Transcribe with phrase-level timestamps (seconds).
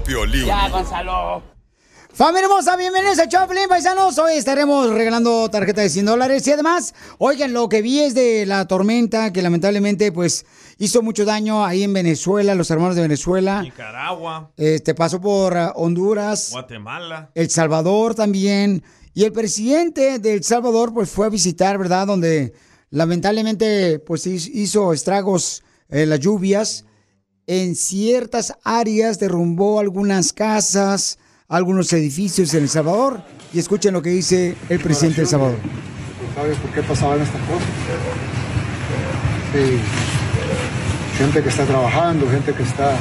[0.00, 0.46] Piolín.
[0.46, 1.42] Ya, Gonzalo.
[2.14, 4.18] Familia hermosa, bienvenidos a Choplin, paisanos.
[4.18, 6.46] Hoy estaremos regalando tarjeta de 100 dólares.
[6.46, 10.44] Y además, oigan, lo que vi es de la tormenta que lamentablemente, pues,
[10.78, 13.62] hizo mucho daño ahí en Venezuela, los hermanos de Venezuela.
[13.62, 17.30] Nicaragua, Este, pasó por ah, Honduras, Guatemala.
[17.34, 18.82] El Salvador también.
[19.14, 22.06] Y el presidente de El Salvador, pues, fue a visitar, ¿verdad?
[22.06, 22.52] Donde
[22.90, 26.84] lamentablemente, pues, hiz- hizo estragos eh, las lluvias.
[27.46, 33.22] En ciertas áreas derrumbó algunas casas, algunos edificios en El Salvador.
[33.52, 35.58] Y escuchen lo que dice el presidente de El Salvador.
[36.34, 37.68] ¿Sabes por qué pasaban estas cosas?
[39.52, 39.78] Sí.
[41.18, 42.96] Gente que está trabajando, gente que está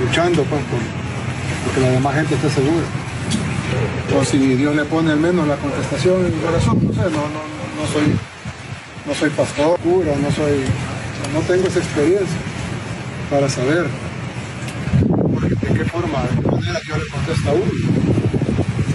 [0.00, 0.78] luchando pues, por,
[1.64, 2.86] porque la demás gente esté segura.
[4.18, 7.10] O si Dios le pone al menos la contestación en el corazón, no sé, no,
[7.10, 7.42] no,
[7.76, 8.16] no soy,
[9.06, 10.64] no soy pastor, cura, no soy,
[11.32, 12.36] no tengo esa experiencia
[13.30, 13.86] para saber
[15.60, 18.08] de qué forma, de qué manera le contesta a uno.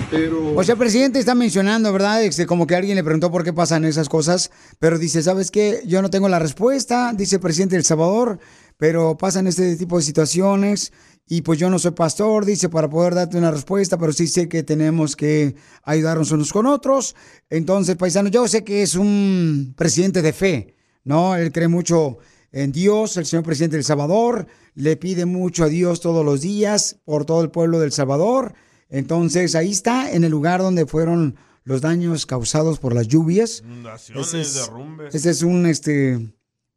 [0.10, 2.24] Pero O sea, presidente está mencionando, ¿verdad?
[2.24, 5.82] Este, como que alguien le preguntó por qué pasan esas cosas, pero dice, ¿sabes qué?
[5.86, 8.40] Yo no tengo la respuesta, dice el presidente del Salvador,
[8.78, 10.94] pero pasan este tipo de situaciones
[11.28, 14.48] y pues yo no soy pastor, dice, para poder darte una respuesta, pero sí sé
[14.50, 17.16] que tenemos que ayudarnos unos con otros.
[17.50, 21.36] Entonces, paisano, yo sé que es un presidente de fe, ¿no?
[21.36, 22.18] Él cree mucho
[22.52, 26.98] en Dios, el señor presidente del Salvador, le pide mucho a Dios todos los días
[27.06, 28.54] por todo el pueblo del Salvador.
[28.90, 33.62] Entonces, ahí está, en el lugar donde fueron los daños causados por las lluvias.
[33.66, 35.16] Inundaciones, Ese es- derrumbes.
[35.16, 36.20] Ese es un, este,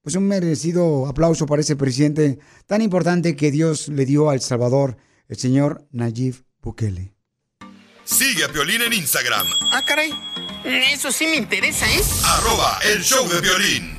[0.02, 4.96] pues un merecido aplauso para ese presidente tan importante que Dios le dio al Salvador,
[5.28, 7.12] el señor Nayib Bukele.
[8.04, 10.10] Sigue a Piolín en Instagram, Ah, caray.
[10.64, 12.00] Eso sí me interesa, ¿eh?
[12.24, 13.95] arroba el show de violín.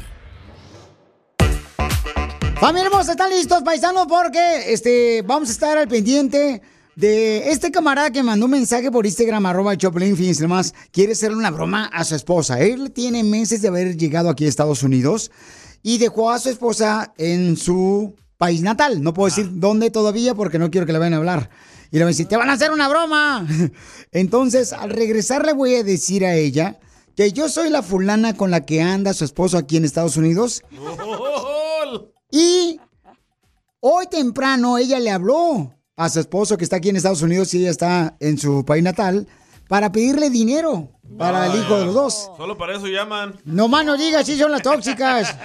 [2.60, 4.08] Familia hermosa, ¿están listos, paisanos?
[4.08, 6.60] Porque este, vamos a estar al pendiente
[6.96, 11.38] de este camarada que mandó un mensaje por Instagram, arroba Choplin, fíjense más, quiere hacerle
[11.38, 12.60] una broma a su esposa.
[12.60, 15.30] Él tiene meses de haber llegado aquí a Estados Unidos
[15.84, 19.04] y dejó a su esposa en su país natal.
[19.04, 21.52] No puedo decir dónde todavía porque no quiero que le vayan a hablar.
[21.92, 23.46] Y le van a decir, te van a hacer una broma.
[24.12, 26.80] Entonces, al regresar le voy a decir a ella
[27.16, 30.64] que yo soy la fulana con la que anda su esposo aquí en Estados Unidos.
[32.32, 32.80] Y
[33.80, 37.60] hoy temprano ella le habló a su esposo que está aquí en Estados Unidos y
[37.60, 39.28] ella está en su país natal
[39.68, 42.32] para pedirle dinero para el hijo de los dos.
[42.38, 43.40] Solo para eso llaman.
[43.46, 45.36] No más no digas, sí son las tóxicas.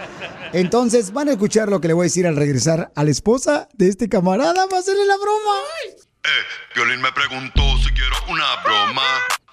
[0.52, 3.68] Entonces van a escuchar lo que le voy a decir al regresar a la esposa
[3.74, 5.54] de este camarada para hacerle la broma.
[6.74, 9.02] Piolín me preguntó si quiero una broma.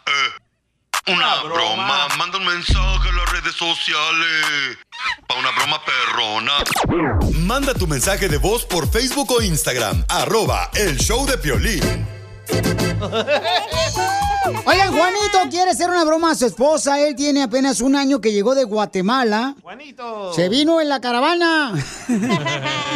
[0.08, 2.08] Eh, una broma.
[2.18, 4.78] Manda un mensaje a las redes sociales.
[5.28, 6.54] Pa' una broma perrona.
[7.46, 10.04] Manda tu mensaje de voz por Facebook o Instagram.
[10.08, 12.08] Arroba el show de Piolín.
[14.66, 17.00] Oigan, Juanito quiere hacer una broma a su esposa.
[17.00, 19.56] Él tiene apenas un año que llegó de Guatemala.
[19.62, 20.34] Juanito.
[20.34, 21.74] Se vino en la caravana.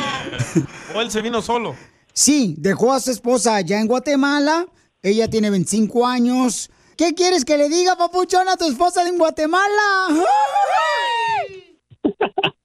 [0.95, 1.75] O él se vino solo.
[2.13, 4.67] Sí, dejó a su esposa allá en Guatemala.
[5.01, 6.69] Ella tiene 25 años.
[6.95, 10.07] ¿Qué quieres que le diga, papuchón, a tu esposa de en Guatemala?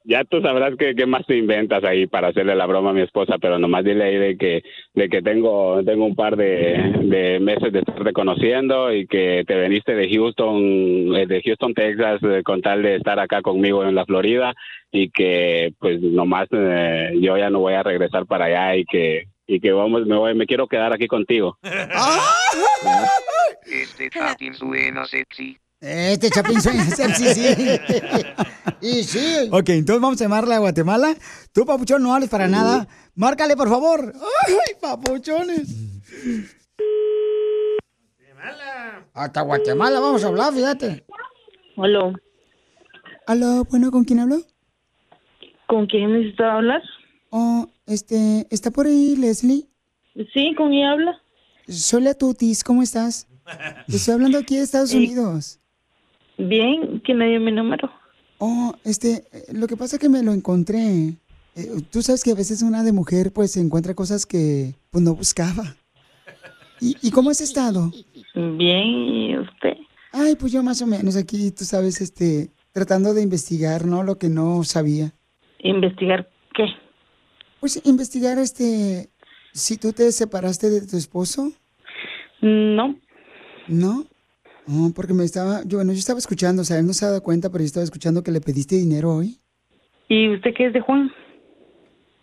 [0.05, 3.03] Ya tú sabrás qué, qué más te inventas ahí para hacerle la broma a mi
[3.03, 4.63] esposa, pero nomás dile ahí de que,
[4.95, 9.55] de que tengo, tengo un par de, de meses de estarte conociendo y que te
[9.55, 13.95] veniste de Houston, eh, de Houston, Texas, eh, con tal de estar acá conmigo en
[13.95, 14.55] la Florida
[14.91, 19.25] y que pues nomás eh, yo ya no voy a regresar para allá y que
[19.47, 21.59] y que vamos me voy, me quiero quedar aquí contigo.
[23.71, 24.09] Este
[24.55, 25.59] suena sexy.
[25.81, 27.55] Este chapín suena sexy, sí.
[28.81, 29.49] y sí.
[29.53, 31.15] Ok, entonces vamos a llamarle a Guatemala.
[31.53, 32.89] Tú, papuchón, no hables para nada.
[33.15, 34.13] Márcale, por favor.
[34.47, 35.69] Ay, papuchones.
[39.15, 41.05] Hasta Guatemala vamos a hablar, fíjate.
[41.77, 42.13] Aló.
[43.27, 44.41] Aló, bueno, ¿con quién hablo?
[45.67, 46.83] ¿Con quién necesita hablar?
[47.31, 49.69] Oh, este, ¿está por ahí Leslie?
[50.33, 51.21] Sí, ¿con quién habla?
[51.69, 53.29] Soy la Tutis, ¿cómo estás?
[53.87, 55.61] Te estoy hablando aquí de Estados Unidos.
[56.39, 57.91] Bien, ¿quién me dio mi número?
[58.39, 61.17] Oh, este, lo que pasa es que me lo encontré.
[61.57, 65.15] Eh, Tú sabes que a veces una de mujer pues encuentra cosas que pues no
[65.15, 65.77] buscaba.
[66.81, 67.91] ¿Y, y cómo has estado?
[68.35, 69.77] Bien, ¿y usted?
[70.13, 74.05] Ay, pues yo más o menos aquí, tú sabes, este, tratando de investigar, ¿no?
[74.05, 75.13] Lo que no sabía.
[75.59, 76.67] ¿Investigar qué?
[77.59, 79.11] Pues investigar, este,
[79.53, 81.51] si tú te separaste de tu esposo.
[82.41, 82.95] No.
[83.67, 84.07] ¿No?
[84.71, 87.09] Oh, porque me estaba, yo, bueno, yo estaba escuchando, o sea, él no se ha
[87.09, 89.39] dado cuenta, pero yo estaba escuchando que le pediste dinero hoy.
[90.09, 91.11] ¿Y usted qué es de Juan?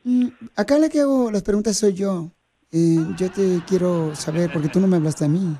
[0.03, 2.29] Mm, Acá la que hago las preguntas soy yo.
[2.71, 5.55] Eh, yo te quiero saber, porque tú no me hablaste a mí.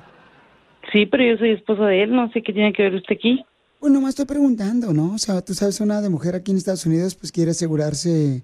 [0.92, 3.44] Sí, pero yo soy esposa de él, no sé qué tiene que ver usted aquí.
[3.80, 5.14] Pues nomás estoy preguntando, ¿no?
[5.14, 8.42] O sea, tú sabes, una de mujer aquí en Estados Unidos, pues quiere asegurarse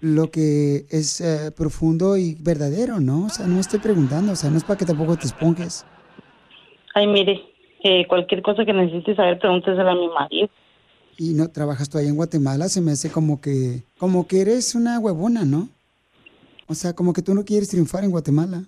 [0.00, 3.24] lo que es eh, profundo y verdadero, ¿no?
[3.24, 5.84] O sea, no estoy preguntando, o sea, no es para que tampoco te esponjes.
[6.98, 7.40] Ay, mire,
[7.84, 10.48] eh, cualquier cosa que necesite saber, pregúntesela a mi marido.
[11.16, 14.98] Y no trabajas allá en Guatemala, se me hace como que, como que eres una
[14.98, 15.68] huevona, ¿no?
[16.66, 18.64] O sea, como que tú no quieres triunfar en Guatemala.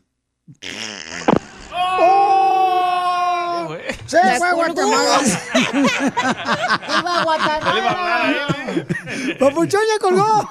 [4.11, 5.21] ¡Se fue a Guatemala!
[6.99, 8.47] ¡Iba a Guatemala!
[9.39, 10.51] ¡Papuchón ya colgó!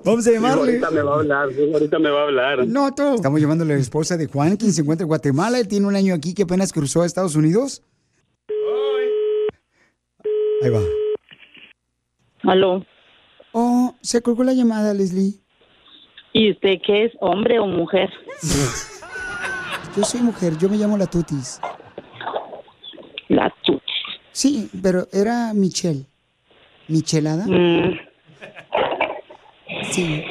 [0.04, 0.72] Vamos a llamarle.
[0.72, 2.66] Ahorita me va a hablar, sí, ahorita me va a hablar.
[2.66, 3.14] No, tú.
[3.14, 5.60] Estamos llamándole a la esposa de Juan, quien se encuentra en Guatemala.
[5.60, 7.84] Él tiene un año aquí que apenas cruzó a Estados Unidos.
[10.64, 10.80] Ahí va.
[12.42, 12.84] Aló.
[13.52, 15.34] Oh, se colgó la llamada, Leslie.
[16.32, 18.10] ¿Y usted qué es, hombre o mujer?
[19.96, 21.60] Yo soy mujer, yo me llamo la Tutis.
[23.28, 23.82] La Tutis.
[24.32, 26.04] Sí, pero era Michelle.
[26.88, 27.46] ¿Michelada?
[27.46, 27.98] Mm,
[29.90, 30.22] Sí.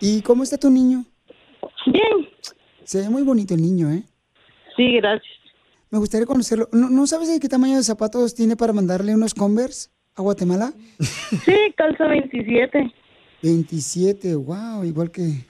[0.00, 1.04] ¿Y cómo está tu niño?
[1.86, 2.28] bien,
[2.84, 4.02] Se ve muy bonito el niño, ¿eh?
[4.76, 5.32] sí, gracias.
[5.90, 6.68] Me gustaría conocerlo.
[6.72, 10.72] ¿No, no sabes de qué tamaño de zapatos tiene para mandarle unos Converse a Guatemala?
[10.98, 12.90] Sí, calza 27.
[13.42, 15.44] 27, wow, igual que...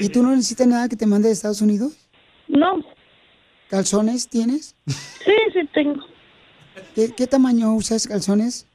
[0.00, 1.92] ¿Y tú no necesitas nada que te mande de Estados Unidos?
[2.48, 2.82] No,
[3.68, 4.74] ¿Calzones tienes?
[4.86, 6.04] sí, sí tengo.
[6.94, 8.66] ¿Qué, qué tamaño usas calzones?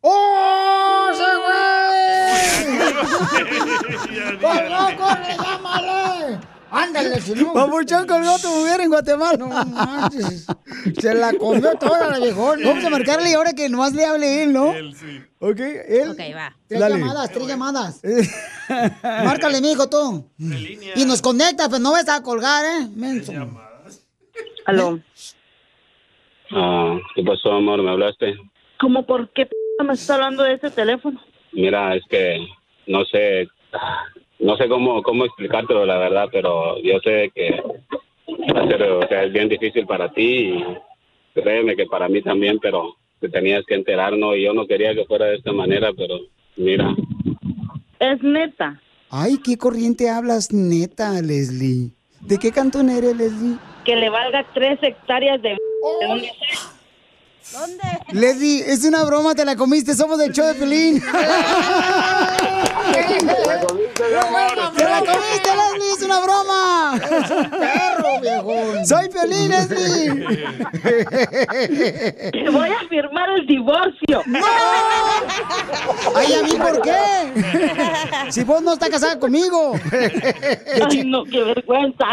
[0.00, 1.24] ¡Oh, se
[2.68, 2.98] güey!
[4.40, 6.38] ¡Corre, corre, llámale!
[6.70, 7.52] ¡Ándale, si no!
[7.54, 9.36] Papuchón colgó a tu mujer en Guatemala.
[9.38, 10.46] No manches.
[11.00, 12.68] Se la comió toda la viejona.
[12.68, 14.72] Vamos a marcarle ahora que nomás le hable él, ¿no?
[14.74, 15.20] Él sí.
[15.40, 16.10] Ok, él.
[16.10, 16.54] Ok, va.
[16.68, 16.98] Tres Dale.
[16.98, 18.00] llamadas, tres llamadas.
[19.02, 20.30] Márcale, mijo, tú.
[20.94, 22.88] Y nos conectas, pero no vas a colgar, ¿eh?
[22.94, 23.32] Menso.
[24.68, 25.00] Aló.
[26.50, 27.82] Ah, ¿Qué pasó, amor?
[27.82, 28.36] ¿Me hablaste?
[28.78, 31.18] ¿Cómo por qué p me está hablando de ese teléfono?
[31.52, 32.46] Mira, es que
[32.86, 33.48] no sé,
[34.38, 37.62] no sé cómo cómo explicártelo, la verdad, pero yo sé que
[38.54, 40.64] va a ser, o sea, es bien difícil para ti y
[41.32, 44.36] créeme que para mí también, pero te tenías que enterar, ¿no?
[44.36, 46.18] Y yo no quería que fuera de esta manera, pero
[46.56, 46.94] mira,
[48.00, 48.78] Es neta.
[49.08, 51.92] Ay, qué corriente hablas, neta, Leslie.
[52.20, 53.56] ¿De qué cantón eres, Leslie?
[53.88, 55.48] Que le valga tres hectáreas de...
[55.48, 55.56] ¿De
[56.06, 56.30] dónde.
[57.54, 57.82] ¿Dónde?
[58.12, 61.00] Leslie, es una broma, te la comiste, somos del show de Pelín.
[63.98, 65.92] ¡Te la comiste, Leslie!
[65.96, 67.00] ¡Es una broma!
[67.02, 68.84] ¡Es un perro, viejo!
[68.84, 70.12] ¡Soy Pelín, Leslie!
[72.30, 74.22] Te voy a firmar el divorcio.
[74.26, 74.38] ¡No!
[76.14, 78.30] ¡Ay, a mí por qué!
[78.30, 79.80] Si vos no estás casada conmigo.
[80.90, 82.04] Ay, no, qué vergüenza.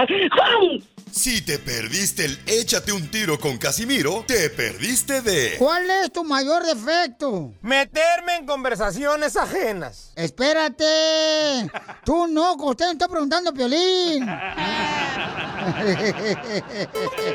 [1.16, 6.26] Si te perdiste el échate un tiro con Casimiro, te perdiste de ¿Cuál es tu
[6.26, 7.54] mayor defecto?
[7.62, 10.12] Meterme en conversaciones ajenas.
[10.18, 11.72] Espérate.
[12.06, 14.28] Tú no, usted me está preguntando, Piolín.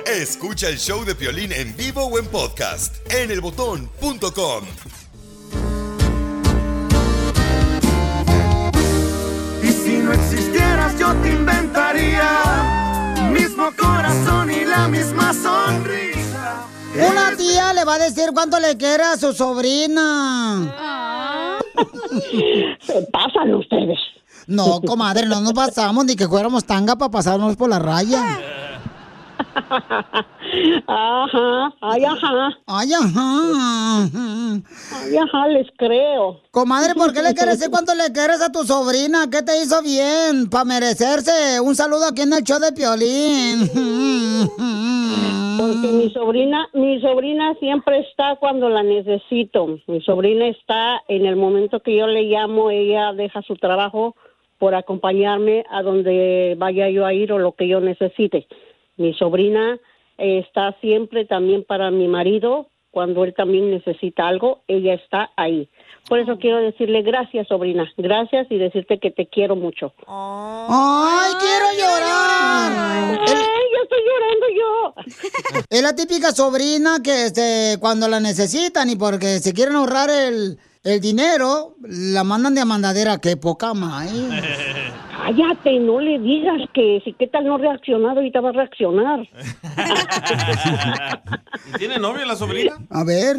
[0.05, 4.67] Escucha el show de Piolín en vivo o en podcast en elbotón.com.
[13.61, 16.67] mismo corazón y la misma sonrisa.
[16.95, 20.71] Una tía le va a decir cuánto le quiere a su sobrina.
[22.81, 23.99] Se pasan ustedes.
[24.47, 28.41] No, comadre, no nos pasamos ni que fuéramos tanga para pasarnos por la raya.
[30.87, 33.43] Ajá, ay, ajá, Ay, ajá.
[35.03, 36.41] ay, ajá, les creo.
[36.51, 39.29] Comadre, ¿por qué le quieres decir cuánto le quieres a tu sobrina?
[39.31, 40.49] ¿Qué te hizo bien?
[40.51, 43.69] Para merecerse un saludo aquí en el show de Piolín.
[45.59, 49.79] Porque mi sobrina, mi sobrina siempre está cuando la necesito.
[49.87, 54.17] Mi sobrina está en el momento que yo le llamo, ella deja su trabajo
[54.59, 58.47] por acompañarme a donde vaya yo a ir o lo que yo necesite.
[59.01, 59.79] Mi sobrina
[60.19, 62.69] eh, está siempre también para mi marido.
[62.91, 65.71] Cuando él también necesita algo, ella está ahí.
[66.07, 67.91] Por eso quiero decirle gracias, sobrina.
[67.97, 69.95] Gracias y decirte que te quiero mucho.
[70.07, 72.73] ¡Ay, quiero llorar!
[72.73, 74.95] ¡Ay, ya estoy llorando yo!
[75.71, 80.59] Es la típica sobrina que este, cuando la necesitan y porque se quieren ahorrar el,
[80.83, 83.19] el dinero, la mandan de mandadera.
[83.19, 84.13] ¡Qué poca más!
[85.31, 89.21] Cállate, no le digas que si qué tal no ha reaccionado, ahorita va a reaccionar.
[91.69, 92.79] ¿Y tiene novio la sobrina?
[92.91, 93.37] A ver.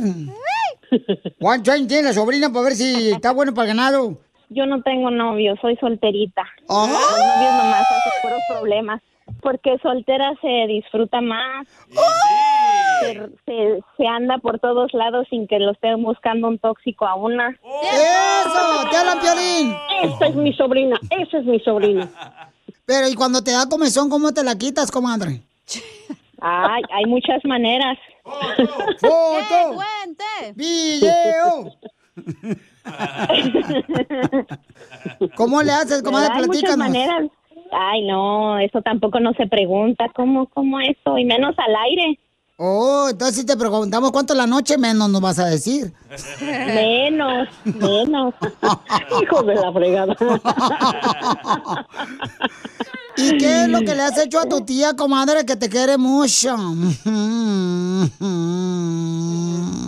[1.40, 4.18] ¿Cuántos años tiene la sobrina para ver si está bueno para el ganado?
[4.52, 6.44] yo no tengo novio, soy solterita.
[6.68, 6.86] Oh.
[6.86, 9.02] Los novios nomás hacen puros problemas.
[9.42, 11.68] Porque soltera se disfruta más.
[13.02, 13.14] Se,
[13.46, 17.50] se- se anda por todos lados sin que lo estén buscando un tóxico a una.
[17.50, 18.90] ¡Eso!
[18.92, 19.76] ¡Te hablan, Piolín!
[20.04, 22.08] Esta es mi sobrina, esa es mi sobrina.
[22.86, 25.42] Pero, ¿y cuando te da comezón, cómo te la quitas, comadre?
[26.42, 27.98] Ay, hay muchas maneras.
[29.00, 29.80] ¡Foto!
[30.56, 31.72] ¡Video!
[35.36, 36.30] ¿Cómo le haces, comadre?
[36.34, 36.78] Hay muchas Platícanos.
[36.90, 37.32] maneras.
[37.72, 40.08] Ay, no, eso tampoco no se pregunta.
[40.14, 41.18] ¿Cómo, cómo eso?
[41.18, 42.20] Y menos al aire.
[42.58, 45.92] Oh, entonces si te preguntamos cuánto la noche, menos nos vas a decir.
[46.42, 48.36] Menos, menos.
[49.22, 50.16] Hijo de la fregada.
[53.18, 55.98] ¿Y qué es lo que le has hecho a tu tía, comadre, que te quiere
[55.98, 56.56] mucho?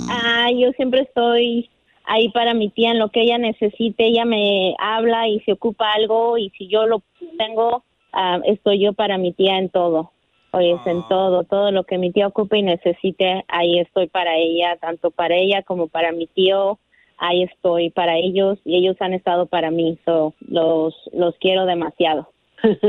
[0.09, 1.69] Ay, yo siempre estoy
[2.05, 4.05] ahí para mi tía en lo que ella necesite.
[4.05, 7.01] Ella me habla y se ocupa algo y si yo lo
[7.37, 10.11] tengo, ah, estoy yo para mi tía en todo.
[10.51, 14.37] Oye, es en todo, todo lo que mi tía ocupe y necesite, ahí estoy para
[14.37, 16.77] ella, tanto para ella como para mi tío.
[17.17, 22.32] Ahí estoy para ellos y ellos han estado para mí, so, los los quiero demasiado.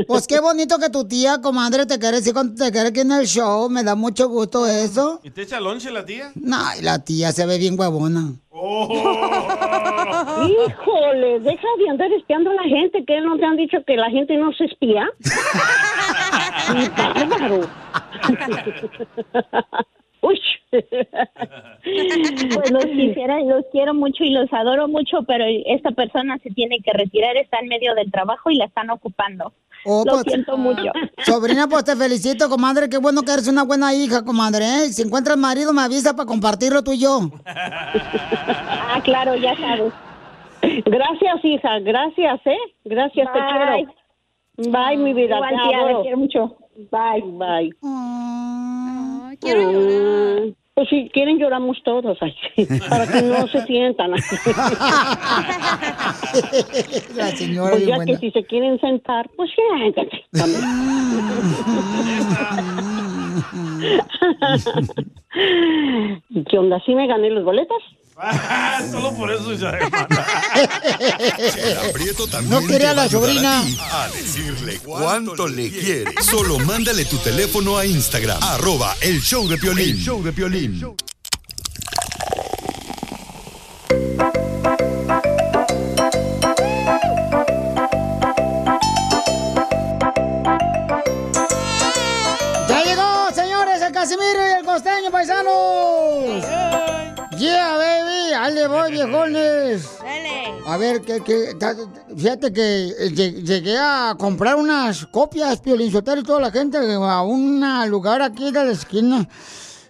[0.07, 3.11] Pues qué bonito que tu tía, comadre, te quiere decir cuando te quiere aquí en
[3.11, 3.69] el show.
[3.69, 5.19] Me da mucho gusto eso.
[5.23, 6.31] ¿Y te echa lonche la tía?
[6.35, 8.35] No, y la tía se ve bien huevona.
[10.45, 14.09] Híjole, deja de andar espiando a la gente, que no te han dicho que la
[14.09, 15.09] gente no se espía.
[21.81, 26.79] Pues los quisiera, los quiero mucho y los adoro mucho, pero esta persona se tiene
[26.83, 29.53] que retirar, está en medio del trabajo y la están ocupando.
[29.85, 30.91] Oh, Lo pues, siento mucho.
[31.19, 32.89] Sobrina, pues te felicito, comadre.
[32.89, 34.65] Qué bueno que eres una buena hija, comadre.
[34.65, 34.89] ¿eh?
[34.91, 37.19] Si encuentras marido, me avisa para compartirlo tú y yo.
[38.87, 39.91] Ah, claro, ya sabes.
[40.85, 42.57] Gracias, hija, gracias, ¿eh?
[42.85, 43.87] Gracias, te Bye.
[44.57, 44.71] quiero.
[44.71, 45.97] Bye, mi vida, Igual, te tía, adoro.
[45.97, 46.57] te quiero mucho.
[46.91, 47.21] Bye.
[47.81, 48.74] Bye.
[49.37, 50.53] Quiero llorar.
[50.73, 52.35] Pues si quieren lloramos todos, ay,
[52.89, 54.11] para que no se sientan.
[57.15, 58.11] La señora Pues ya buena.
[58.11, 60.21] que si se quieren sentar, pues siéntense.
[60.33, 60.61] también.
[66.49, 66.81] ¿Qué onda?
[66.85, 67.81] ¿Sí me gané los boletos?
[68.91, 69.77] Solo por eso ya.
[71.53, 73.61] Chela Prieto también No quería te va la sobrina.
[73.91, 76.13] A decirle cuánto le quiere.
[76.21, 78.41] Solo mándale tu teléfono a Instagram.
[78.41, 79.97] Arroba el show de Piolín.
[79.97, 80.95] El show de Piolín.
[100.93, 101.55] Ver, que, que,
[102.15, 106.77] fíjate que eh, lle- llegué a comprar unas copias, Piolín Sotelo y toda la gente,
[106.77, 109.27] a un lugar aquí de la esquina.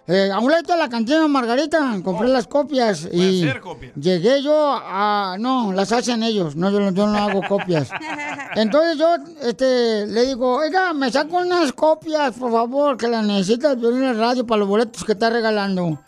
[0.08, 3.92] Eh, a un lado de la cantina Margarita, compré las copias y hacer copias.
[3.96, 5.36] llegué yo a...
[5.40, 7.88] No, las hacen ellos, no, yo, no- yo no hago copias.
[8.54, 13.72] Entonces yo este, le digo, oiga, me saco unas copias, por favor, que las necesita
[13.72, 15.98] el Piolín en la radio para los boletos que está regalando.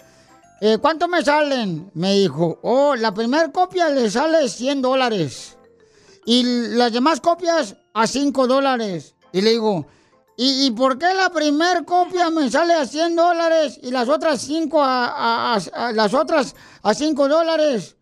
[0.60, 1.90] Eh, ¿Cuánto me salen?
[1.94, 5.56] Me dijo, oh, la primera copia le sale 100 dólares.
[6.26, 6.42] Y
[6.76, 9.14] las demás copias a 5 dólares.
[9.32, 9.86] Y le digo,
[10.36, 14.40] ¿y, y por qué la primera copia me sale a 100 dólares y las otras
[14.40, 17.96] 5 a, a- a- a- las otras a 5 dólares?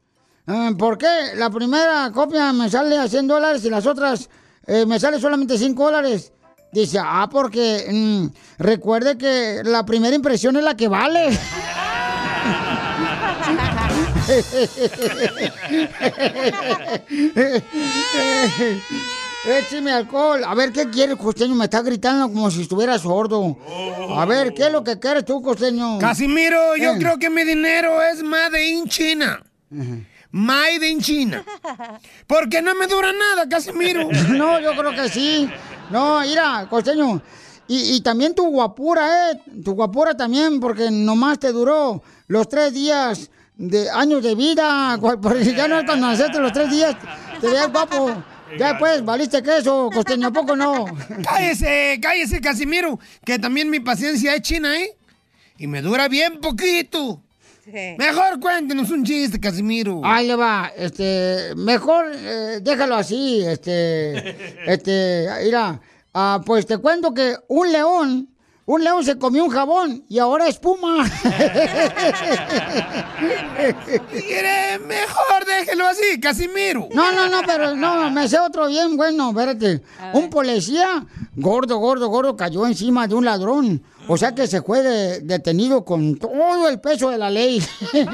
[0.47, 4.31] Eh, ¿Por qué la primera copia me sale a 100 dólares y las otras
[4.67, 6.33] eh, me sale solamente 5 dólares?
[6.73, 8.27] Dice, ah, porque mm,
[8.63, 11.39] recuerde que la primera impresión es la que vale.
[19.47, 20.43] Écheme alcohol.
[20.45, 21.55] A ver, ¿qué quieres, costeño?
[21.55, 23.57] Me está gritando como si estuviera sordo.
[24.17, 25.99] A ver, ¿qué es lo que quieres tú, costeño?
[25.99, 29.41] Casimiro, yo creo que mi dinero es made in China.
[30.33, 31.45] Made in China.
[32.27, 34.09] Porque no me dura nada, Casimiro.
[34.31, 35.49] No, yo creo que sí.
[35.91, 37.23] No, mira, costeño.
[37.69, 39.41] Y, y también tu guapura, ¿eh?
[39.65, 44.99] Tu guapura también, porque nomás te duró los tres días de años de vida.
[45.23, 46.97] Porque ya no naciste los tres días.
[47.41, 48.23] Te veías guapo.
[48.59, 50.85] Ya después, valiste queso, costeño, ¿a poco no?
[51.29, 52.99] Cállese, cállese, Casimiro.
[53.25, 54.97] Que también mi paciencia es china, ¿eh?
[55.59, 57.23] Y me dura bien poquito.
[57.99, 60.01] Mejor cuéntenos un chiste, Casimiro.
[60.05, 64.37] Ahí le va, este, mejor eh, déjalo así, este,
[64.73, 65.81] este, mira,
[66.15, 68.29] ah, pues te cuento que un león
[68.67, 71.05] un león se comió un jabón y ahora espuma.
[74.11, 76.89] Quiere mejor déjelo así, Casimiro.
[76.93, 79.83] No, no, no, pero no, me sé otro bien bueno, espérate.
[80.13, 81.05] Un policía
[81.37, 83.83] gordo, gordo, gordo cayó encima de un ladrón.
[84.09, 87.63] O sea que se fue de- detenido con todo el peso de la ley.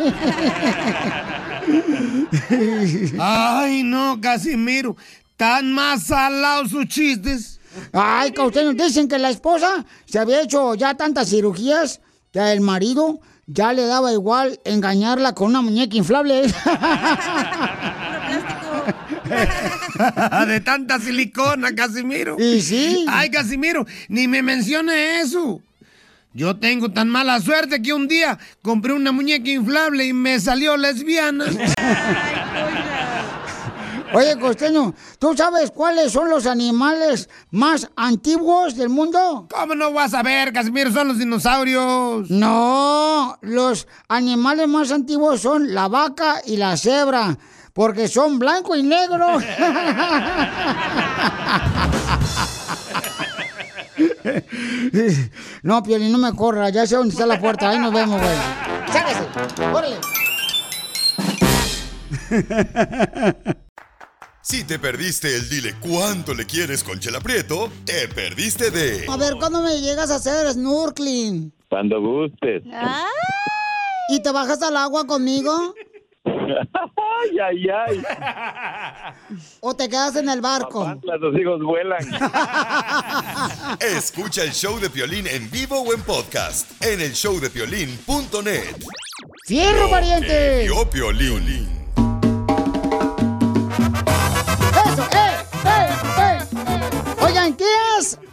[3.18, 4.96] Ay, no, Casimiro.
[5.36, 7.58] Tan más salados sus chistes.
[7.92, 12.00] Ay, causteños, dicen que la esposa se había hecho ya tantas cirugías
[12.32, 16.42] que el marido ya le daba igual engañarla con una muñeca inflable.
[20.46, 22.36] de tanta silicona, Casimiro.
[22.38, 23.04] Y sí.
[23.08, 25.60] Ay, Casimiro, ni me mencione eso.
[26.34, 30.76] Yo tengo tan mala suerte que un día compré una muñeca inflable y me salió
[30.76, 31.44] lesbiana.
[34.14, 39.48] Oye, costeño, ¿tú sabes cuáles son los animales más antiguos del mundo?
[39.50, 40.92] ¿Cómo no vas a ver, Casimiro?
[40.92, 42.30] Son los dinosaurios.
[42.30, 47.38] No, los animales más antiguos son la vaca y la cebra,
[47.72, 49.38] porque son blanco y negro.
[55.62, 58.36] No, Piolín, no me corra, ya sé dónde está la puerta, ahí nos vemos, güey.
[58.90, 59.64] ¡Sáquese!
[59.72, 59.96] ¡Órale!
[64.42, 69.16] Si te perdiste el dile cuánto le quieres con Chela Prieto, te perdiste de A
[69.16, 71.52] ver, ¿cuándo me llegas a hacer snorkeling?
[71.68, 72.64] Cuando gustes.
[74.08, 75.74] ¿Y te bajas al agua conmigo?
[76.24, 78.02] ay, ay, ay.
[79.60, 80.92] ¿O te quedas en el barco?
[81.02, 82.02] Los hijos vuelan.
[83.80, 88.76] Escucha el show de Piolín en vivo o en podcast en el showdepiolín.net.
[89.46, 90.66] ¡Fierro, pariente!
[90.66, 91.81] Yo Piolín.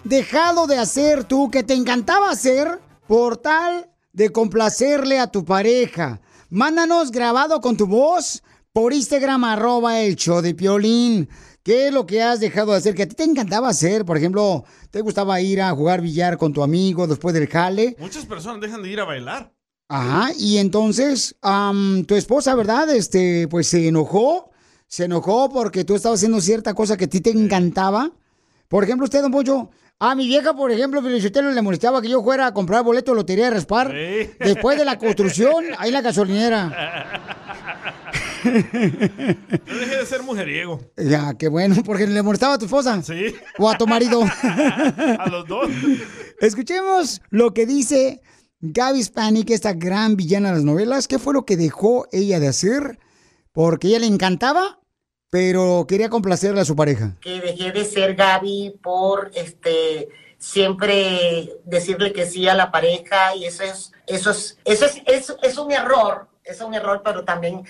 [0.09, 6.19] Dejado de hacer tú que te encantaba hacer por tal de complacerle a tu pareja?
[6.49, 8.41] Mándanos grabado con tu voz
[8.73, 11.29] por Instagram, arroba el show de Piolín.
[11.61, 14.03] ¿Qué es lo que has dejado de hacer que a ti te encantaba hacer?
[14.03, 17.95] Por ejemplo, ¿te gustaba ir a jugar billar con tu amigo después del jale?
[17.99, 19.53] Muchas personas dejan de ir a bailar.
[19.89, 21.35] Ajá, y entonces
[22.07, 22.89] tu esposa, ¿verdad?
[22.89, 24.49] Este, pues se enojó,
[24.87, 28.11] se enojó porque tú estabas haciendo cierta cosa que a ti te encantaba.
[28.67, 29.69] Por ejemplo, usted, don Poncho,
[30.01, 33.17] a mi vieja, por ejemplo, Felicitelo le molestaba que yo fuera a comprar boleto de
[33.17, 34.29] lotería de Raspar Sí.
[34.39, 37.21] después de la construcción, ahí en la gasolinera.
[38.43, 38.51] Yo
[39.79, 40.79] dejé de ser mujeriego.
[40.95, 43.01] Ya, qué bueno, porque le molestaba a tu esposa.
[43.03, 43.35] Sí.
[43.57, 44.21] O a tu marido.
[44.43, 45.69] A los dos.
[46.39, 48.21] Escuchemos lo que dice
[48.61, 51.07] Gaby Spanik, esta gran villana de las novelas.
[51.07, 52.99] ¿Qué fue lo que dejó ella de hacer?
[53.51, 54.78] Porque ella le encantaba,
[55.29, 57.15] pero quería complacerle a su pareja.
[57.21, 63.45] que dejé de ser Gaby por este siempre decirle que sí a la pareja y
[63.45, 67.63] eso es eso es eso es, eso es un error es un error pero también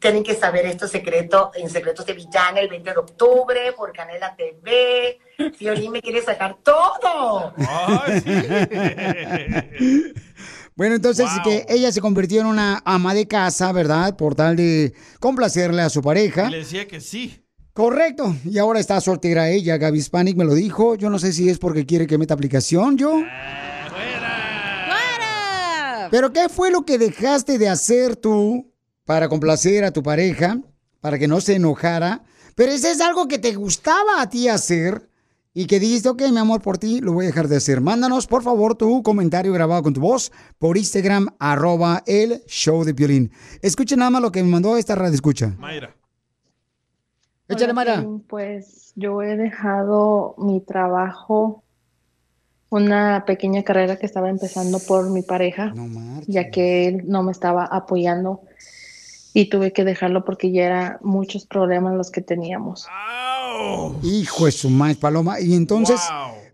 [0.00, 4.34] tienen que saber esto secreto en secretos de villana el 20 de octubre por Canela
[4.34, 5.20] TV
[5.56, 7.54] Fiolín me quiere sacar todo
[10.76, 14.14] Bueno, entonces que ella se convirtió en una ama de casa, ¿verdad?
[14.14, 16.48] Por tal de complacerle a su pareja.
[16.48, 17.42] Y le decía que sí.
[17.72, 18.36] Correcto.
[18.44, 20.94] Y ahora está soltera ella, Gaby Spanik me lo dijo.
[20.94, 23.22] Yo no sé si es porque quiere que meta aplicación, yo.
[26.10, 28.70] Pero ¿qué fue lo que dejaste de hacer tú
[29.06, 30.58] para complacer a tu pareja,
[31.00, 32.22] para que no se enojara?
[32.54, 35.08] Pero ese es algo que te gustaba a ti hacer
[35.58, 37.80] y que dijiste, ok, mi amor, por ti lo voy a dejar de hacer.
[37.80, 42.92] Mándanos, por favor, tu comentario grabado con tu voz por Instagram, arroba el show de
[42.92, 43.32] Piolín.
[43.62, 45.54] Escuchen nada más lo que me mandó esta radio escucha.
[45.56, 45.96] Mayra.
[47.48, 48.04] Échale, Mayra.
[48.28, 51.64] Pues yo he dejado mi trabajo,
[52.68, 55.72] una pequeña carrera que estaba empezando por mi pareja,
[56.26, 58.42] ya que él no me estaba apoyando
[59.32, 62.86] y tuve que dejarlo porque ya eran muchos problemas los que teníamos.
[64.02, 65.40] Hijo de su madre, Paloma.
[65.40, 66.00] Y entonces,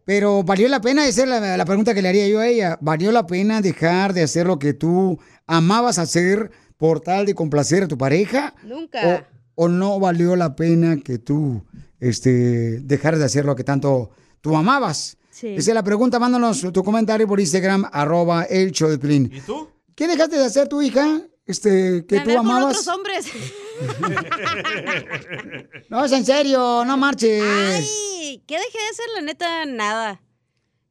[0.04, 1.06] pero ¿valió la pena?
[1.06, 2.78] Esa es la, la pregunta que le haría yo a ella.
[2.80, 7.84] ¿Valió la pena dejar de hacer lo que tú amabas hacer por tal de complacer
[7.84, 8.54] a tu pareja?
[8.64, 9.26] Nunca.
[9.54, 11.64] ¿O, o no valió la pena que tú
[12.00, 14.10] este, dejaras de hacer lo que tanto
[14.40, 15.16] tú amabas?
[15.30, 15.48] Sí.
[15.56, 16.18] Esa es la pregunta.
[16.18, 19.30] Mándanos tu comentario por Instagram, arroba el show de Piolín.
[19.32, 19.68] ¿Y tú?
[19.94, 21.22] ¿Qué dejaste de hacer tu hija?
[21.46, 22.78] Este, que tú amabas.
[22.78, 23.26] otros hombres.
[25.88, 27.42] No, es en serio, no marches.
[27.42, 29.06] Ay, ¿qué dejé de hacer?
[29.14, 30.22] La neta, nada.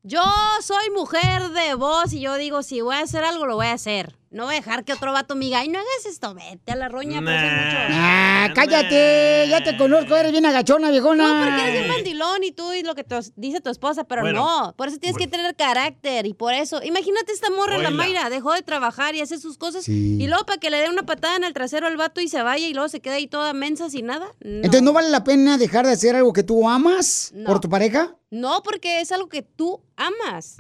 [0.04, 0.24] Yo
[0.62, 3.74] soy mujer de voz y yo digo, si voy a hacer algo, lo voy a
[3.74, 4.18] hacer.
[4.32, 6.76] No voy a dejar que otro vato me diga, ay, no hagas esto, vete a
[6.78, 7.20] la roña.
[7.20, 7.78] hacer mucho".
[7.92, 11.28] Ah, cállate, ya te conozco, eres bien agachona, viejona.
[11.28, 14.22] No, porque eres bien mandilón y tú y lo que te dice tu esposa, pero
[14.22, 14.40] Bueno.
[14.68, 14.74] no.
[14.78, 16.82] Por eso tienes que tener carácter y por eso.
[16.82, 17.92] Imagínate esta morra, la Oíla.
[17.92, 19.84] Mayra, dejó de trabajar y hace sus cosas.
[19.84, 20.18] Sí.
[20.22, 22.42] Y luego para que le dé una patada en el trasero al vato y se
[22.42, 24.28] vaya y luego se queda ahí toda mensa sin nada.
[24.40, 24.56] No.
[24.58, 27.48] Entonces, ¿no vale la pena dejar de hacer algo que tú amas No.
[27.48, 28.16] por tu pareja?
[28.30, 30.56] No, porque es algo que tú amas.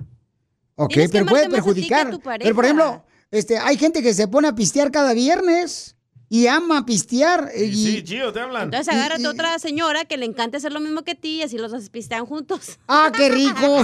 [0.76, 2.12] Ok, Tienes pero puede amarte más a ti que a perjudicar.
[2.12, 5.96] tu Pero, por ejemplo, este, hay gente que se pone a pistear cada viernes
[6.30, 7.52] y ama pistear.
[7.58, 8.64] Y, Sí, Gio, te hablan.
[8.64, 11.72] Entonces agárrate otra señora que le encante hacer lo mismo que ti y así los
[11.72, 12.80] dos pistean juntos.
[12.88, 13.84] ¡Ah, qué rico!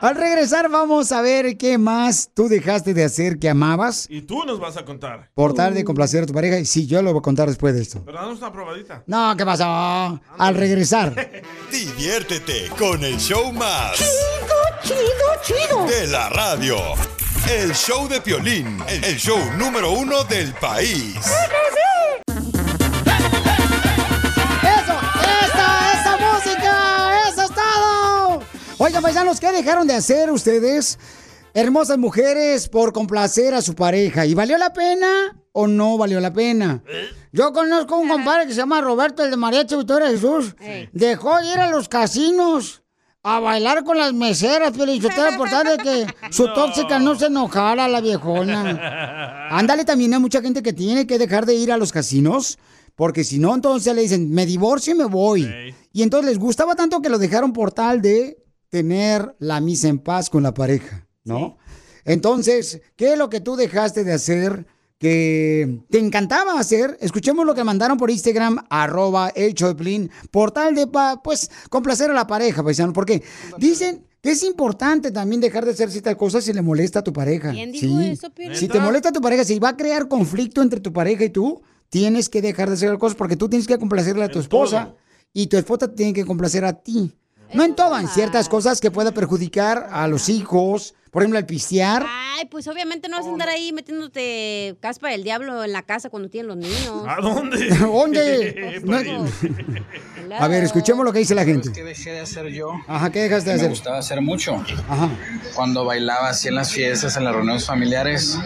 [0.00, 4.44] Al regresar vamos a ver qué más tú dejaste de hacer que amabas Y tú
[4.44, 5.30] nos vas a contar.
[5.32, 6.58] por tal de complacer a tu pareja.
[6.58, 8.02] Y sí, yo lo voy a contar después de esto.
[8.04, 9.02] Pero danos una probadita.
[9.06, 9.64] No, ¿qué pasó?
[10.38, 11.14] Al regresar.
[11.72, 13.96] Diviértete con el show más.
[13.96, 15.86] Chido, chido, chido.
[15.86, 16.76] De la radio.
[17.48, 18.82] El show de Piolín.
[18.88, 21.14] El show número uno del país.
[21.16, 21.30] ¡Eso!
[25.22, 25.92] ¡Esa!
[25.92, 27.28] ¡Esa música!
[27.28, 28.40] ¡Eso es todo!
[28.78, 30.98] Oigan, paisanos, ¿qué dejaron de hacer ustedes,
[31.54, 34.26] hermosas mujeres, por complacer a su pareja?
[34.26, 36.82] ¿Y valió la pena o no valió la pena?
[37.30, 40.56] Yo conozco un compadre que se llama Roberto, el de Mariachi Victoria Jesús.
[40.92, 42.82] Dejó de ir a los casinos
[43.28, 44.92] a bailar con las meseras, pero
[45.36, 49.48] por tal de que su tóxica no se enojara la viejona.
[49.50, 52.56] Ándale, también hay mucha gente que tiene que dejar de ir a los casinos,
[52.94, 55.74] porque si no, entonces le dicen, me divorcio y me voy.
[55.92, 59.98] Y entonces les gustaba tanto que lo dejaron por tal de tener la misa en
[59.98, 61.58] paz con la pareja, ¿no?
[62.04, 64.66] Entonces, ¿qué es lo que tú dejaste de hacer
[64.98, 66.96] que te encantaba hacer?
[67.00, 72.10] Escuchemos lo que mandaron por Instagram, arroba el Choplin, por tal de, pa- pues, complacer
[72.10, 73.22] a la pareja, paisano, porque
[73.58, 77.12] dicen que es importante también dejar de hacer ciertas cosas si le molesta a tu
[77.12, 77.52] pareja.
[77.52, 78.28] ¿Quién dijo eso?
[78.54, 81.30] Si te molesta a tu pareja, si va a crear conflicto entre tu pareja y
[81.30, 84.94] tú, tienes que dejar de hacer cosas porque tú tienes que complacerle a tu esposa
[85.32, 87.12] y tu esposa tiene que complacer a ti.
[87.54, 91.46] No en todo, en ciertas cosas que pueda perjudicar a los hijos, por ejemplo, el
[91.46, 92.04] pistear.
[92.06, 96.10] Ay, pues obviamente no vas a andar ahí metiéndote caspa del diablo en la casa
[96.10, 97.04] cuando tienen los niños.
[97.08, 97.68] ¿A dónde?
[97.80, 98.82] ¿Dónde?
[100.28, 101.72] No- A ver, escuchemos lo que dice la gente.
[101.72, 102.70] ¿Qué dejé de hacer yo?
[102.86, 103.70] Ajá, ¿qué dejaste de Me hacer?
[103.70, 104.56] gustaba hacer mucho.
[104.88, 105.08] Ajá.
[105.54, 108.36] Cuando bailaba así en las fiestas, en las reuniones familiares,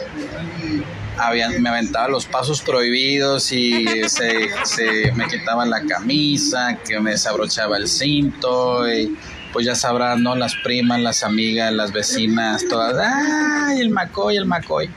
[1.17, 7.13] habían- me aventaba los pasos prohibidos y se, se- me quitaba la camisa, que me
[7.13, 9.17] desabrochaba el cinto y
[9.53, 10.35] pues ya sabrán, ¿no?
[10.35, 14.91] Las primas, las amigas, las vecinas, todas, ¡ay, el macoy, el macoy!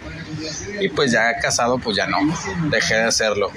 [0.79, 2.17] Y pues ya casado, pues ya no,
[2.69, 3.51] dejé de hacerlo.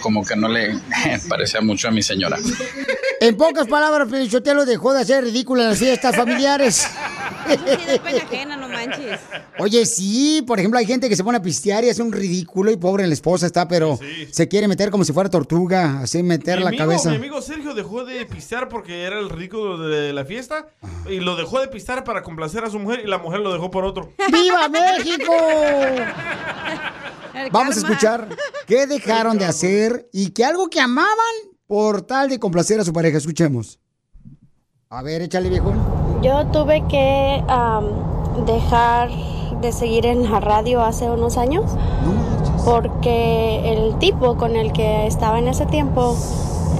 [0.00, 0.78] Como que no le
[1.28, 2.38] parecía mucho a mi señora.
[3.20, 6.88] En pocas palabras, Pelichotelo dejó de hacer ridículo en las fiestas familiares.
[7.48, 9.20] Sí, de pena ajena, no manches.
[9.58, 12.70] Oye, sí, por ejemplo, hay gente que se pone a pistear y hace un ridículo
[12.70, 13.98] y pobre la esposa está, pero
[14.30, 17.10] se quiere meter como si fuera tortuga, así meter Mi la amigo, cabeza.
[17.10, 20.68] mi amigo Sergio dejó de pistear porque era el ridículo de la fiesta
[21.08, 23.70] y lo dejó de pistear para complacer a su mujer y la mujer lo dejó
[23.70, 24.12] por otro.
[24.32, 25.32] ¡Viva México!
[27.50, 28.28] Vamos a escuchar
[28.66, 31.16] qué dejaron de hacer y que algo que amaban
[31.66, 33.18] por tal de complacer a su pareja.
[33.18, 33.78] Escuchemos.
[34.90, 35.72] A ver, échale viejo.
[36.22, 37.86] Yo tuve que am,
[38.46, 39.10] dejar
[39.60, 41.64] de seguir en la radio hace unos años
[42.64, 46.16] porque el tipo con el que estaba en ese tiempo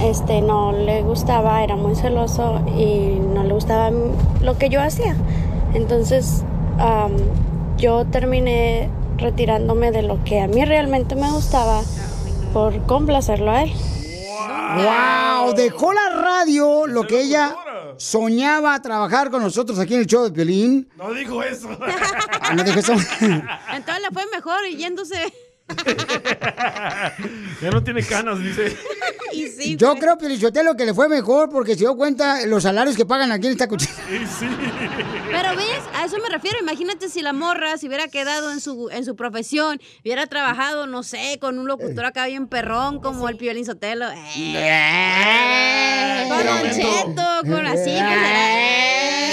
[0.01, 3.91] este no le gustaba, era muy celoso y no le gustaba
[4.41, 5.15] lo que yo hacía.
[5.73, 6.43] Entonces
[6.79, 7.11] am,
[7.77, 11.81] yo terminé retirándome de lo que a mí realmente me gustaba
[12.53, 13.73] por complacerlo a él.
[14.75, 15.53] ¡Wow!
[15.53, 17.55] Dejó la radio, lo que ella
[17.97, 20.89] soñaba trabajar con nosotros aquí en el show de Piolín.
[20.97, 21.69] No dijo eso.
[22.41, 22.93] Ah, no dijo eso.
[23.73, 25.33] Entonces le fue mejor y yéndose.
[27.61, 28.75] ya no tiene canas, dice.
[29.31, 32.95] Y sí, Yo creo, Piolichotelo, que le fue mejor porque se dio cuenta los salarios
[32.95, 33.91] que pagan aquí en esta cuchilla.
[35.31, 36.57] Pero ves, a eso me refiero.
[36.61, 41.01] Imagínate si la morra se hubiera quedado en su, en su profesión, hubiera trabajado, no
[41.03, 44.05] sé, con un locutor acá bien perrón como el Piolín Sotelo.
[44.35, 46.25] Eh.
[46.29, 47.91] Con Don Cheto, con así.
[47.91, 47.99] que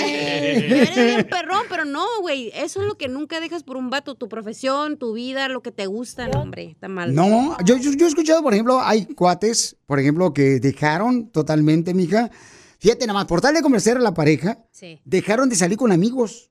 [0.07, 2.51] se- Hubiera bien perrón, pero no, güey.
[2.55, 5.71] Eso es lo que nunca dejas por un vato, tu profesión, tu vida, lo que
[5.73, 6.71] te gusta, no, hombre.
[6.71, 7.15] Está mal.
[7.15, 11.95] No, yo, yo, yo he escuchado, por ejemplo, hay cuates, por ejemplo, que dejaron totalmente,
[11.95, 12.31] mija.
[12.79, 15.01] Fíjate nada más, por tal de convencer a la pareja, Sí.
[15.05, 16.47] dejaron de salir con amigos.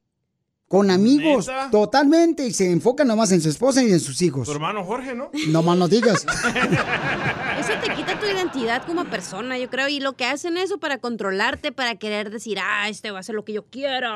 [0.68, 4.46] con amigos, totalmente, y se enfoca nomás en su esposa y en sus hijos.
[4.48, 5.32] Tu hermano Jorge, ¿no?
[5.48, 6.24] No más no digas.
[7.60, 9.88] Eso te quita tu identidad como persona, yo creo.
[9.90, 13.34] Y lo que hacen eso para controlarte, para querer decir, ah, este va a hacer
[13.34, 14.10] lo que yo quiero.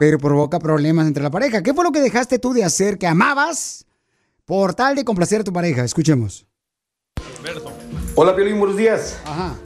[0.00, 1.62] Pero provoca problemas entre la pareja.
[1.62, 3.86] ¿Qué fue lo que dejaste tú de hacer que amabas
[4.46, 5.84] por tal de complacer a tu pareja?
[5.84, 6.46] Escuchemos.
[8.14, 9.18] Hola, Piolín, buenos días.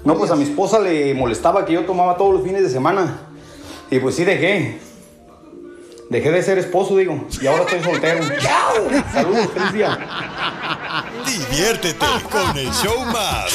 [0.05, 3.29] No, pues a mi esposa le molestaba que yo tomaba todos los fines de semana.
[3.91, 4.81] Y pues sí dejé.
[6.09, 7.29] Dejé de ser esposo, digo.
[7.41, 8.25] Y ahora estoy soltero.
[9.13, 9.99] Saludos, feliz día.
[11.25, 13.53] Diviértete con el show más.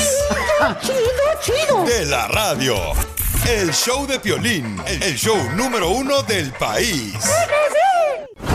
[0.81, 0.97] Chido,
[1.41, 1.83] chido.
[1.83, 2.75] De la radio.
[3.49, 4.77] El show de Piolín.
[4.87, 7.15] El show número uno del país.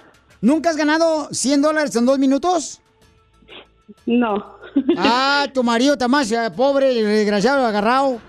[0.42, 2.82] ¿Nunca has ganado 100 dólares en dos minutos?
[4.06, 4.59] No.
[4.98, 8.20] Ah, tu marido está más eh, pobre, desgraciado, agarrado.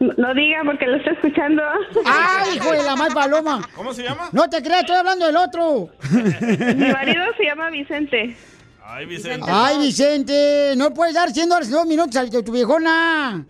[0.00, 1.62] No, no diga porque lo está escuchando.
[2.04, 3.68] ¡Ay, hijo de la mal paloma!
[3.74, 4.28] ¿Cómo se llama?
[4.32, 5.90] No te creas, estoy hablando del otro.
[6.10, 8.36] Mi marido se llama Vicente.
[8.90, 9.46] Ay, Vicente.
[9.46, 13.44] Ay, Vicente, no puedes dar 100 dólares dos minutos a tu viejona.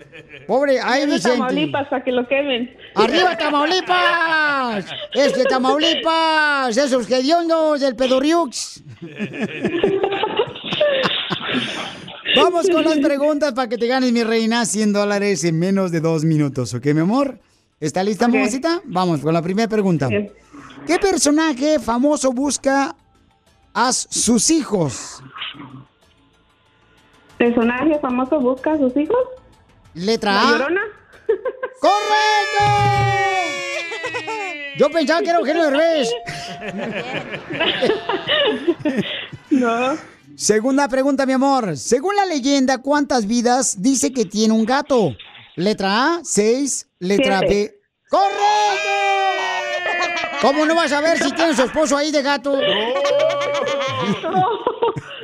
[0.49, 1.39] Pobre, ay, Vicente.
[1.39, 2.77] Tamaulipas para que lo quemen.
[2.97, 4.87] ¡Arriba, Tamaulipas!
[5.13, 8.83] Es que Tamaulipas, esos hediondos del pedorriux.
[12.43, 16.01] Vamos con las preguntas para que te ganes, mi reina, 100 dólares en menos de
[16.01, 17.39] dos minutos, ¿ok, mi amor?
[17.81, 18.35] ¿Está lista, Ok.
[18.35, 18.81] mamacita?
[18.85, 20.09] Vamos con la primera pregunta.
[20.09, 22.97] ¿Qué personaje famoso busca
[23.75, 25.23] a sus hijos?
[27.37, 29.17] ¿Personaje famoso busca a sus hijos?
[29.95, 30.51] Letra ¿La A.
[30.53, 30.81] Llorona?
[31.81, 32.65] ¡Correcto!
[34.79, 36.11] Yo pensaba que era Eugenio Derbez.
[39.51, 39.97] No.
[40.43, 41.77] Segunda pregunta, mi amor.
[41.77, 45.17] Según la leyenda, ¿cuántas vidas dice que tiene un gato?
[45.57, 46.87] Letra A, 6.
[47.01, 47.55] Letra Siete.
[47.55, 47.81] B.
[48.09, 48.39] ¡Correcto!
[50.41, 52.57] ¿Cómo no vas a ver si tiene su esposo ahí de gato?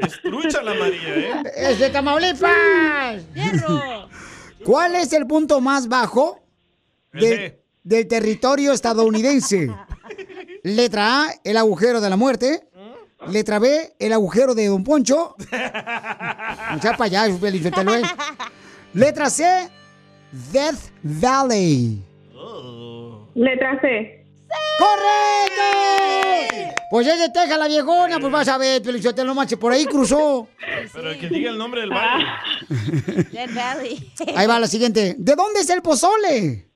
[0.03, 1.43] Es trucha la María, ¿eh?
[1.59, 3.23] ¡Es de Tamaulipas!
[4.65, 6.41] ¿Cuál es el punto más bajo
[7.13, 9.71] de- del territorio estadounidense?
[10.65, 12.67] Letra A, el agujero de la muerte.
[13.29, 15.35] Letra B, el agujero de Don Poncho.
[15.39, 18.03] No sea payaso, Felicitelo, ¿eh?
[18.93, 19.69] Letra C,
[20.53, 22.03] Death Valley.
[23.35, 24.25] Letra C.
[24.79, 26.75] ¡Correcto!
[26.91, 30.49] Pues es de Texas la viejona, pues vas a ver, Felicitelo, macho, por ahí cruzó.
[30.93, 32.25] Pero que diga el nombre del valle.
[33.33, 34.13] Dead Valley.
[34.37, 35.17] Ahí va la siguiente.
[35.19, 36.69] ¿De dónde es el pozole?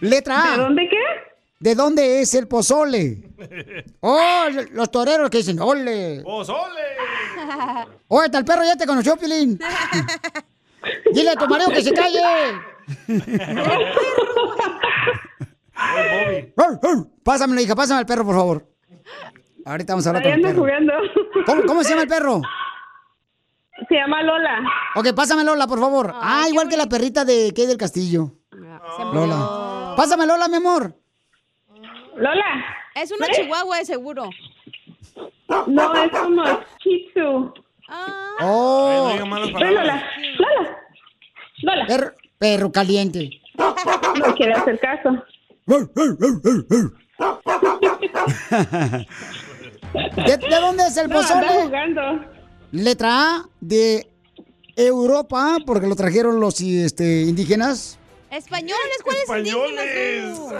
[0.00, 0.56] Letra A.
[0.56, 1.27] ¿De dónde qué?
[1.60, 3.24] ¿De dónde es el pozole?
[4.00, 6.22] Oh, los toreros que dicen, ole.
[6.22, 6.80] ¡Pozole!
[8.08, 9.58] Oye, hasta el perro ya te conoció, Pilín.
[11.12, 12.20] Dile a tu marido que se calle.
[17.24, 18.66] Pásamelo, hija, pásame al perro, por favor.
[19.64, 20.60] Ahorita vamos a hablar Ahí con el anda perro.
[20.62, 20.92] jugando.
[21.46, 22.40] ¿Cómo, cómo se llama el perro?
[23.88, 24.60] Se llama Lola.
[24.96, 26.12] Ok, pásame Lola, por favor.
[26.14, 28.32] Ah, igual que la perrita de Kay del Castillo.
[29.12, 29.94] Lola.
[29.96, 30.94] Pásame Lola, mi amor.
[32.18, 32.64] Lola.
[32.94, 34.30] Es una chihuahua de seguro.
[35.66, 36.44] No, es como
[36.80, 37.52] Shih Tzu.
[38.40, 39.14] Oh.
[39.18, 40.04] no malas Ven, Lola.
[40.38, 40.78] Lola.
[41.62, 41.86] Lola.
[41.86, 43.30] Perro, Perro caliente.
[43.56, 45.24] No quiere hacer caso.
[50.16, 51.46] ¿De, de dónde es el No, pozole?
[51.64, 52.24] jugando.
[52.72, 54.06] Letra A, de
[54.76, 57.97] Europa, porque lo trajeron los este, indígenas.
[58.30, 59.24] Españoles, ¿cuáles?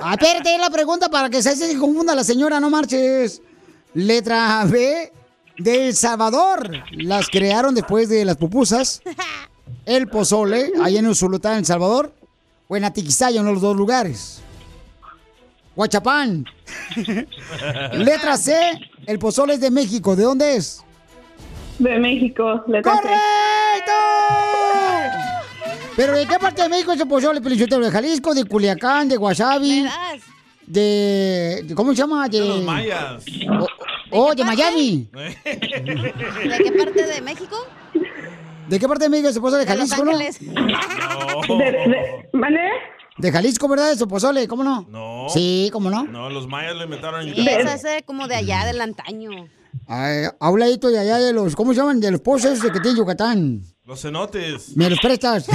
[0.02, 3.42] Ah, espérate, la pregunta para que se se confunda la señora, no marches.
[3.94, 5.12] Letra B,
[5.58, 6.70] de El Salvador.
[6.92, 9.02] Las crearon después de las pupusas.
[9.84, 12.14] El pozole, allá en Usulután, en El Salvador.
[12.68, 14.40] O en Atiquizaya, uno de los dos lugares.
[15.76, 16.44] Huachapán.
[17.92, 18.56] Letra C,
[19.06, 20.16] el pozole es de México.
[20.16, 20.84] ¿De dónde es?
[21.78, 22.64] De México.
[22.66, 23.02] letra C.
[23.02, 23.92] ¡Correcto!
[25.98, 27.84] ¿Pero de qué parte de México es el pozole, Pelichotero?
[27.84, 29.84] ¿De Jalisco, de Culiacán, de Guasave?
[30.64, 32.28] De, de- ¿Cómo se llama?
[32.28, 33.24] De, De los mayas.
[34.12, 35.08] Oh, de Miami.
[35.12, 37.56] ¿De qué parte de México?
[38.68, 39.64] ¿De qué parte de México es el pozole?
[39.64, 40.10] ¿De De Los Jalisco, no?
[40.12, 40.38] Ángeles.
[40.38, 42.68] De, de.
[43.18, 43.90] De Jalisco, ¿verdad?
[43.90, 44.86] Es el pozole, ¿cómo no?
[44.88, 45.26] No.
[45.30, 46.04] Sí, ¿cómo no?
[46.04, 47.66] No, los mayas lo inventaron en Sí, Yucatán.
[47.74, 49.30] eso es como de allá, del antaño.
[49.88, 51.98] Ay, a un ladito de allá de los, ¿cómo se llaman?
[51.98, 53.62] De los pozos que tiene Yucatán.
[53.88, 54.76] Los cenotes.
[54.76, 55.46] ¿Me los prestas?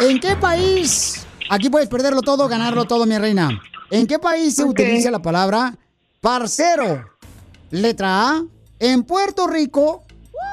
[0.00, 1.26] ¿En qué país?
[1.50, 3.60] Aquí puedes perderlo todo, ganarlo todo, mi reina.
[3.90, 5.76] ¿En qué país se utiliza la palabra
[6.20, 7.10] parcero?
[7.72, 8.44] Letra A,
[8.78, 10.04] en Puerto Rico.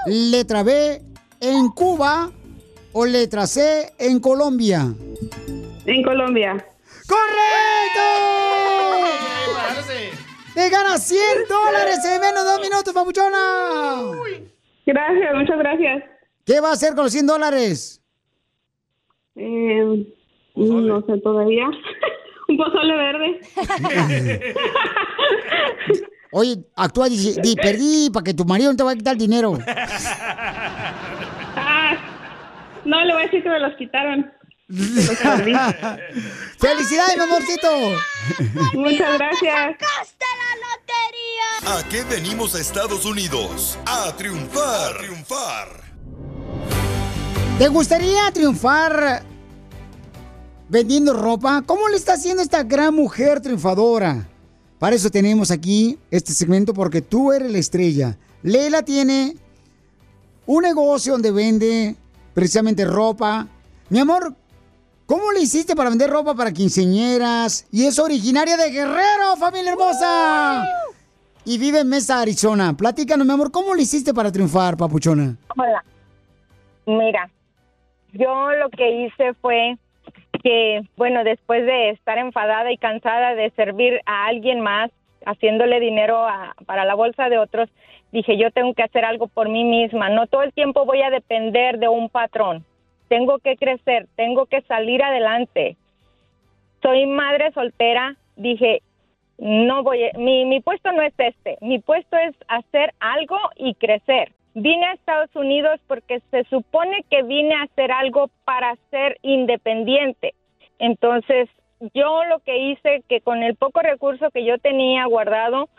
[0.08, 1.04] Letra B,
[1.40, 2.32] en Cuba.
[2.94, 4.96] O letra C, en Colombia.
[5.86, 6.54] En Colombia.
[7.08, 8.02] ¡Correcto!
[10.56, 14.12] ¡Te ganas 100 dólares en menos de dos minutos, papuchona!
[14.86, 16.04] Gracias, muchas gracias.
[16.46, 18.02] ¿Qué va a hacer con los 100 dólares?
[19.36, 20.06] Eh,
[20.56, 21.68] no sé todavía.
[22.48, 23.40] Un pozole verde.
[26.32, 29.20] Oye, actúa y di, perdí para que tu marido no te vaya a quitar el
[29.20, 29.54] dinero.
[31.56, 31.96] Ah,
[32.84, 34.32] no, le voy a decir que me los quitaron.
[36.58, 37.70] ¡Felicidades, mi amorcito!
[38.74, 39.76] Muchas gracias.
[41.68, 43.78] ¿A qué venimos a Estados Unidos?
[43.86, 44.96] A triunfar.
[44.96, 45.68] A triunfar.
[47.60, 49.24] ¿Te gustaría triunfar
[50.70, 51.62] vendiendo ropa?
[51.64, 54.28] ¿Cómo le está haciendo esta gran mujer triunfadora?
[54.80, 58.18] Para eso tenemos aquí este segmento porque tú eres la estrella.
[58.42, 59.38] Leila tiene
[60.48, 61.96] un negocio donde vende
[62.34, 63.48] precisamente ropa.
[63.90, 64.36] Mi amor,
[65.14, 67.68] ¿cómo le hiciste para vender ropa para quinceñeras?
[67.72, 70.66] Y es originaria de Guerrero, familia hermosa.
[71.46, 72.74] Y vive en Mesa, Arizona.
[72.76, 75.36] Platícanos, mi amor, ¿cómo le hiciste para triunfar, papuchona?
[75.56, 75.84] Hola.
[76.88, 77.30] Mira,
[78.14, 79.78] yo lo que hice fue
[80.42, 84.90] que, bueno, después de estar enfadada y cansada de servir a alguien más,
[85.28, 87.70] haciéndole dinero a- para la bolsa de otros,
[88.12, 90.10] dije, yo tengo que hacer algo por mí misma.
[90.10, 92.66] No todo el tiempo voy a depender de un patrón.
[93.14, 95.78] Tengo que crecer, tengo que salir adelante.
[96.82, 98.82] Soy madre soltera, dije,
[99.38, 103.76] no voy, a- mi, mi puesto no es este, mi puesto es hacer algo y
[103.76, 104.32] crecer.
[104.56, 110.34] Vine a Estados Unidos porque se supone que vine a hacer algo para ser independiente.
[110.80, 111.50] Entonces,
[111.94, 115.70] yo lo que hice, que con el poco recurso que yo tenía guardado,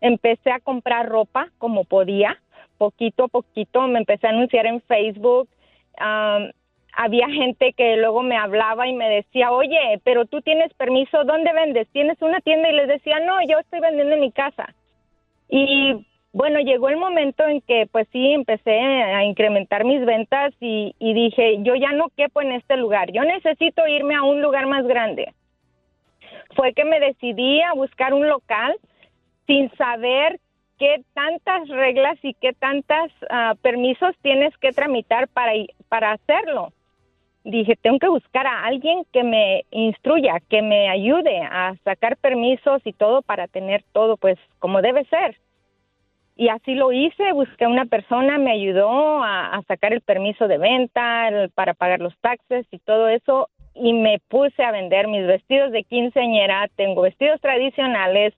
[0.00, 2.40] empecé a comprar ropa como podía,
[2.76, 5.48] poquito a poquito, me empecé a anunciar en Facebook.
[5.96, 6.52] am,
[7.00, 11.52] había gente que luego me hablaba y me decía, oye, pero tú tienes permiso, ¿dónde
[11.52, 11.86] vendes?
[11.92, 12.70] ¿Tienes una tienda?
[12.70, 14.74] Y les decía, no, yo estoy vendiendo en mi casa.
[15.48, 20.92] Y bueno, llegó el momento en que pues sí, empecé a incrementar mis ventas y,
[20.98, 24.84] dije, yo ya no quepo en este lugar, yo necesito irme a un lugar más
[24.84, 25.32] grande.
[26.56, 28.74] Fue que me decidí a buscar un local
[29.46, 30.40] sin saber
[30.80, 33.12] qué tantas reglas y qué tantos
[33.62, 35.52] permisos tienes que tramitar para,
[35.88, 36.72] para hacerlo.
[37.50, 42.82] Dije, tengo que buscar a alguien que me instruya, que me ayude a sacar permisos
[42.84, 45.34] y todo para tener todo pues como debe ser.
[46.36, 50.58] Y así lo hice, busqué una persona, me ayudó a, a sacar el permiso de
[50.58, 55.26] venta, el- para pagar los taxes y todo eso, y me puse a vender mis
[55.26, 58.34] vestidos de quinceañera, tengo vestidos tradicionales,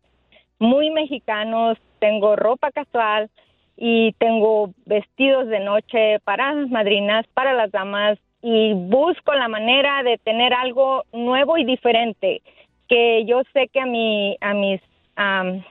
[0.60, 3.28] muy mexicanos, tengo ropa casual
[3.76, 10.02] y tengo vestidos de noche para las madrinas, para las damas, y busco la manera
[10.02, 12.42] de tener algo nuevo y diferente,
[12.88, 14.80] que yo sé que a, mi, a mis...
[15.16, 15.62] am,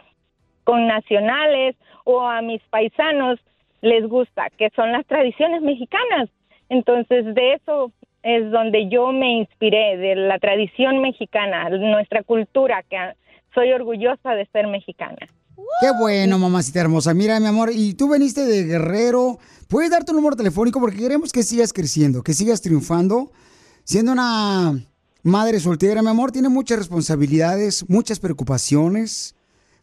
[0.69, 3.39] con nacionales o a mis paisanos
[3.81, 6.29] les gusta, que son las tradiciones mexicanas.
[6.69, 12.99] Entonces, de eso es donde yo me inspiré, de la tradición mexicana, nuestra cultura, que
[13.55, 15.17] soy orgullosa de ser mexicana.
[15.81, 17.13] Qué bueno, mamacita hermosa.
[17.13, 19.39] Mira, mi amor, y tú veniste de Guerrero.
[19.67, 20.79] ¿Puedes dar tu número telefónico?
[20.79, 23.31] Porque queremos que sigas creciendo, que sigas triunfando.
[23.83, 24.85] Siendo una
[25.23, 29.35] madre soltera, mi amor, tiene muchas responsabilidades, muchas preocupaciones,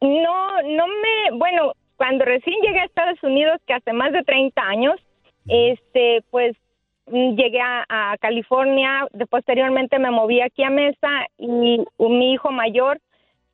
[0.00, 4.60] No, no me, bueno, cuando recién llegué a Estados Unidos, que hace más de 30
[4.60, 4.94] años,
[5.46, 6.56] este, pues
[7.12, 12.98] llegué a, a California, posteriormente me moví aquí a Mesa y mi hijo mayor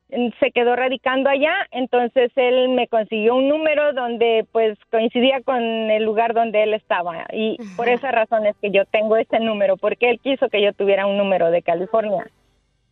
[0.09, 5.61] mm, se quedó radicando allá, entonces él me consiguió un número donde pues coincidía con
[5.61, 7.25] el lugar donde él estaba.
[7.33, 10.73] Y por esa razón es que yo tengo ese número, porque él quiso que yo
[10.73, 12.25] tuviera un número de California.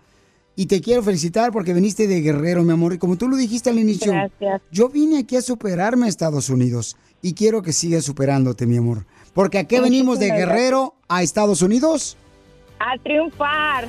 [0.57, 2.95] Y te quiero felicitar porque viniste de guerrero, mi amor.
[2.95, 4.63] Y como tú lo dijiste al inicio, Gracias.
[4.73, 6.97] yo vine aquí a superarme a Estados Unidos.
[7.21, 9.05] Y quiero que sigas superándote, mi amor.
[9.35, 12.17] Porque aquí venimos de guerrero a Estados Unidos.
[12.79, 13.89] A triunfar.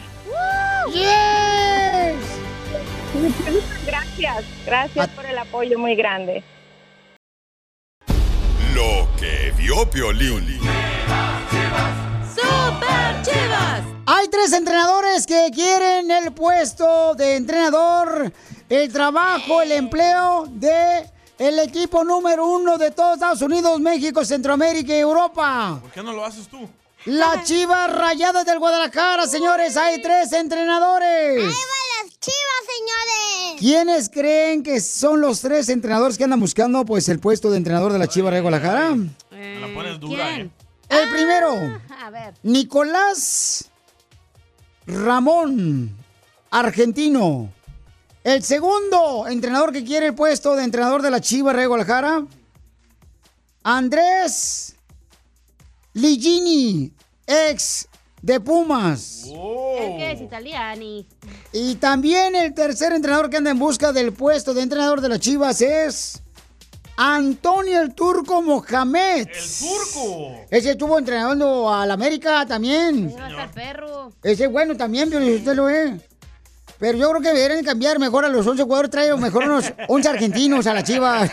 [0.91, 2.15] ¡Yes!
[3.13, 4.45] Muchas gracias.
[4.65, 6.43] Gracias por el apoyo muy grande.
[8.73, 10.59] Lo que vio Piolín.
[12.35, 13.83] ¡Super Chivas!
[14.07, 18.31] Hay tres entrenadores que quieren el puesto de entrenador,
[18.69, 24.93] el trabajo, el empleo de el equipo número uno de todos Estados Unidos, México, Centroamérica
[24.93, 25.79] y Europa.
[25.81, 26.67] ¿Por qué no lo haces tú?
[27.05, 31.43] Las Chivas Rayadas del Guadalajara, señores, hay tres entrenadores.
[31.45, 33.59] las chivas, señores!
[33.59, 37.93] ¿Quiénes creen que son los tres entrenadores que andan buscando pues el puesto de entrenador
[37.93, 38.95] de la Chivas de Guadalajara?
[39.29, 40.49] Me la pones dura, ¿eh?
[40.89, 41.51] El primero,
[42.01, 42.33] A ver.
[42.43, 43.69] Nicolás
[44.87, 45.95] Ramón,
[46.49, 47.49] argentino.
[48.25, 52.25] El segundo entrenador que quiere el puesto de entrenador de la Chivas de Guadalajara,
[53.61, 54.75] Andrés
[55.93, 56.91] Ligini,
[57.27, 57.87] ex
[58.23, 59.25] de Pumas.
[59.27, 61.07] El que es italiani.
[61.53, 65.19] Y también el tercer entrenador que anda en busca del puesto de entrenador de las
[65.19, 66.23] Chivas es
[66.97, 69.27] Antonio el Turco Mohamed.
[69.27, 70.47] ¡El turco!
[70.49, 73.15] Ese estuvo entrenando al América también.
[73.15, 74.11] Va a estar perro.
[74.23, 75.99] Ese es bueno también, pero usted lo ve.
[76.79, 80.09] Pero yo creo que deberían cambiar mejor a los 11 jugadores, traer mejor unos 11
[80.09, 81.31] argentinos a la Chivas.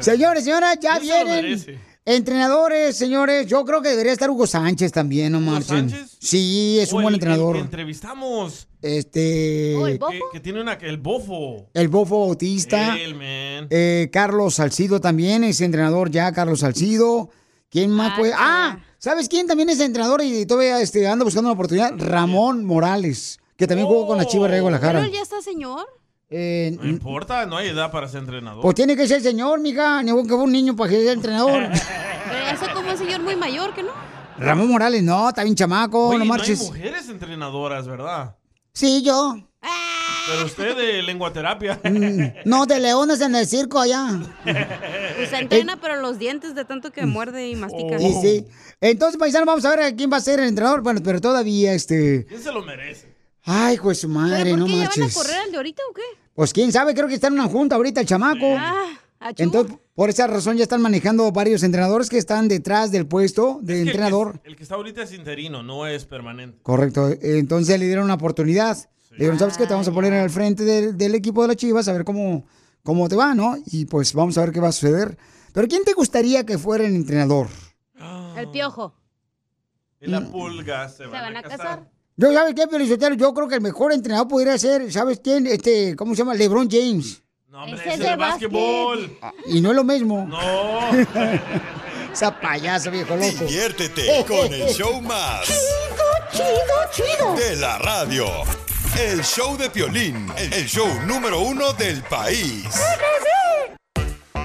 [0.00, 3.46] Señores, señoras, ya vienen entrenadores, señores.
[3.46, 5.90] Yo creo que debería estar Hugo Sánchez también, no marchen.
[5.90, 6.16] Sánchez?
[6.20, 7.56] Sí, es un buen el- el entrenador.
[7.56, 8.68] que entrevistamos.
[8.82, 9.74] Este.
[10.10, 11.68] Que, que tiene una, el bofo.
[11.74, 12.96] El Bofo Bautista.
[12.96, 13.66] Él, man.
[13.70, 17.30] Eh, Carlos Salcido también es entrenador ya, Carlos Salcido.
[17.68, 18.32] ¿Quién más puede?
[18.36, 21.92] Ah, ¿sabes quién también es entrenador y todavía este, anda buscando una oportunidad?
[21.96, 25.04] Ramón Morales, que también jugó con la Chivas de ¿Pero Guadalajara.
[25.06, 25.86] él ya está señor?
[26.28, 28.60] Eh, No importa, no hay edad para ser entrenador.
[28.62, 31.68] pues tiene que ser señor, mija, ni que fue un niño para que sea entrenador.
[32.28, 33.92] Pero está como un señor muy mayor, ¿que no?
[34.38, 36.62] Ramón Morales, no, está bien chamaco, Oye, no no hay marches.
[36.62, 38.34] mujeres entrenadoras, ¿verdad?
[38.72, 39.36] sí, yo.
[40.28, 41.80] Pero usted de lenguaterapia.
[41.90, 44.20] Mm, No, de leones en el circo allá.
[44.44, 47.98] Pues se entrena, pero los dientes de tanto que muerde y mastica.
[47.98, 48.46] Sí, sí.
[48.80, 50.82] Entonces, paisano, vamos a ver a quién va a ser el entrenador.
[50.82, 52.26] Bueno, pero todavía, este...
[52.28, 53.14] ¿Quién se lo merece?
[53.44, 55.82] Ay, pues su madre, ¿Pero no por qué ya van a correr al de ahorita
[55.90, 56.02] o qué?
[56.34, 58.56] Pues quién sabe, creo que está en una junta ahorita el chamaco.
[58.58, 58.86] Ah,
[59.20, 59.42] achú.
[59.44, 63.74] Entonces, por esa razón ya están manejando varios entrenadores que están detrás del puesto de
[63.74, 64.40] Es que el que- entrenador.
[64.44, 66.58] El que está ahorita es interino, no es permanente.
[66.62, 67.08] Correcto.
[67.22, 68.76] Entonces le dieron una oportunidad.
[69.16, 69.66] Le dijeron, ¿sabes qué?
[69.66, 72.44] Te vamos a poner al frente del, del equipo de las Chivas a ver cómo,
[72.82, 73.56] cómo te va, ¿no?
[73.66, 75.16] Y pues vamos a ver qué va a suceder.
[75.52, 77.48] Pero ¿quién te gustaría que fuera el entrenador?
[78.36, 78.94] El piojo.
[80.00, 81.90] Y la pulga se, van, a casar.
[82.16, 83.14] Yo, ¿sabes qué, Felicitero?
[83.14, 85.46] Yo creo que el mejor entrenador podría ser, ¿sabes quién?
[85.46, 86.34] Este, ¿cómo se llama?
[86.34, 87.22] LeBron James.
[87.48, 89.18] No, hombre, ese es el básquetbol.
[89.22, 90.26] Ah, Y no es lo mismo.
[90.26, 90.90] No.
[92.12, 93.44] Esa payaso, viejo loco.
[93.44, 95.46] Diviértete con el show más.
[96.32, 96.46] Chido,
[96.92, 98.26] chido, De la radio.
[98.98, 100.26] El show de Piolín.
[100.38, 102.64] El show número uno del país.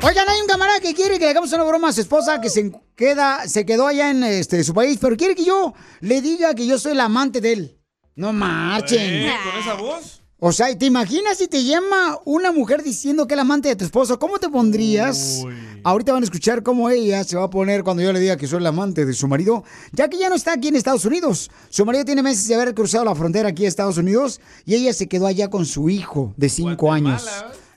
[0.04, 2.50] Oigan, hay un camarada que quiere que le hagamos una broma a su esposa que
[2.50, 6.54] se queda, se quedó allá en este, su país, pero quiere que yo le diga
[6.54, 7.80] que yo soy la amante de él.
[8.16, 9.00] No marchen.
[9.00, 9.34] ¿Eh?
[9.42, 10.21] ¿Con esa voz?
[10.44, 13.76] O sea, ¿te imaginas si te llama una mujer diciendo que es la amante de
[13.76, 14.18] tu esposo?
[14.18, 15.44] ¿Cómo te pondrías?
[15.84, 18.48] Ahorita van a escuchar cómo ella se va a poner cuando yo le diga que
[18.48, 21.52] soy la amante de su marido, ya que ya no está aquí en Estados Unidos.
[21.70, 24.94] Su marido tiene meses de haber cruzado la frontera aquí a Estados Unidos y ella
[24.94, 27.24] se quedó allá con su hijo de cinco años.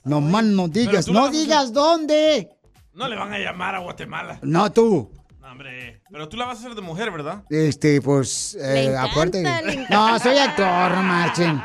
[0.03, 2.49] No más no digas, no a- digas dónde.
[2.95, 4.39] No le van a llamar a Guatemala.
[4.43, 5.11] No tú.
[5.51, 6.01] Hombre.
[6.11, 7.45] Pero tú la vas a hacer de mujer, ¿verdad?
[7.51, 9.87] Este, pues, Le eh, encanta, le.
[9.91, 11.63] No, soy actor, no marchen.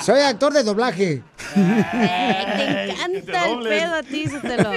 [0.00, 1.22] Soy actor de doblaje.
[1.54, 4.70] Te encanta el pedo a ti, Sotelo.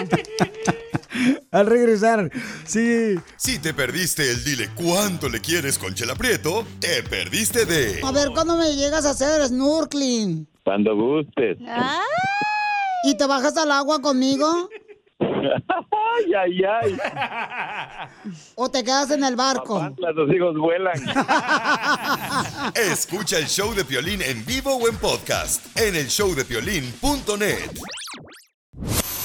[1.51, 2.31] Al regresar,
[2.65, 3.15] sí.
[3.37, 8.11] Si te perdiste el dile cuánto le quieres con Chela Prieto, te perdiste de A
[8.11, 10.47] ver, ¿cuándo me llegas a hacer snorkeling?
[10.63, 11.57] Cuando gustes.
[13.03, 14.69] ¿Y te bajas al agua conmigo?
[15.19, 16.97] Ay, ay, ay.
[18.55, 19.93] ¿O te quedas en el barco?
[19.97, 20.97] Los hijos vuelan.
[22.75, 27.71] Escucha el show de Piolín en vivo o en podcast en el showdepiolín.net.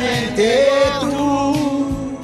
[0.00, 0.66] Y solamente
[1.00, 2.18] tú.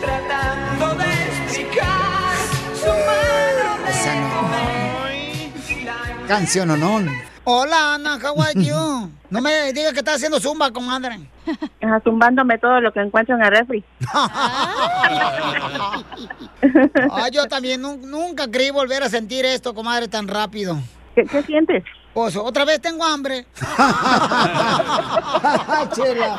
[0.00, 2.34] Tratando de explicar
[2.74, 4.26] su mano Esa no.
[6.28, 7.00] Canción o no.
[7.44, 9.10] Hola, Ana, how are you?
[9.30, 11.20] No me digas que estás haciendo zumba, comadre.
[12.02, 13.84] Zumbándome todo lo que encuentro en el refri.
[17.12, 20.76] Ay, yo también nu- nunca creí volver a sentir esto, comadre, tan rápido.
[21.14, 21.84] ¿Qué, qué sientes?
[22.16, 23.44] Pues otra vez tengo hambre.
[25.92, 26.38] Chela.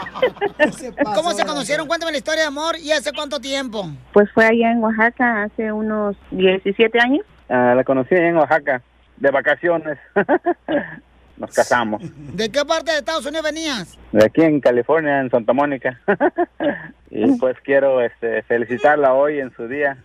[1.14, 1.88] ¿Cómo se conocieron?
[1.88, 3.88] Cuéntame la historia de amor y hace cuánto tiempo.
[4.12, 7.24] Pues fue allá en Oaxaca hace unos 17 años.
[7.48, 8.82] Ah, la conocí en Oaxaca,
[9.18, 10.00] de vacaciones.
[11.38, 12.02] Nos casamos.
[12.34, 14.00] ¿De qué parte de Estados Unidos venías?
[14.12, 16.02] De aquí en California, en Santa Mónica.
[17.12, 20.04] y pues quiero este, felicitarla hoy en su día.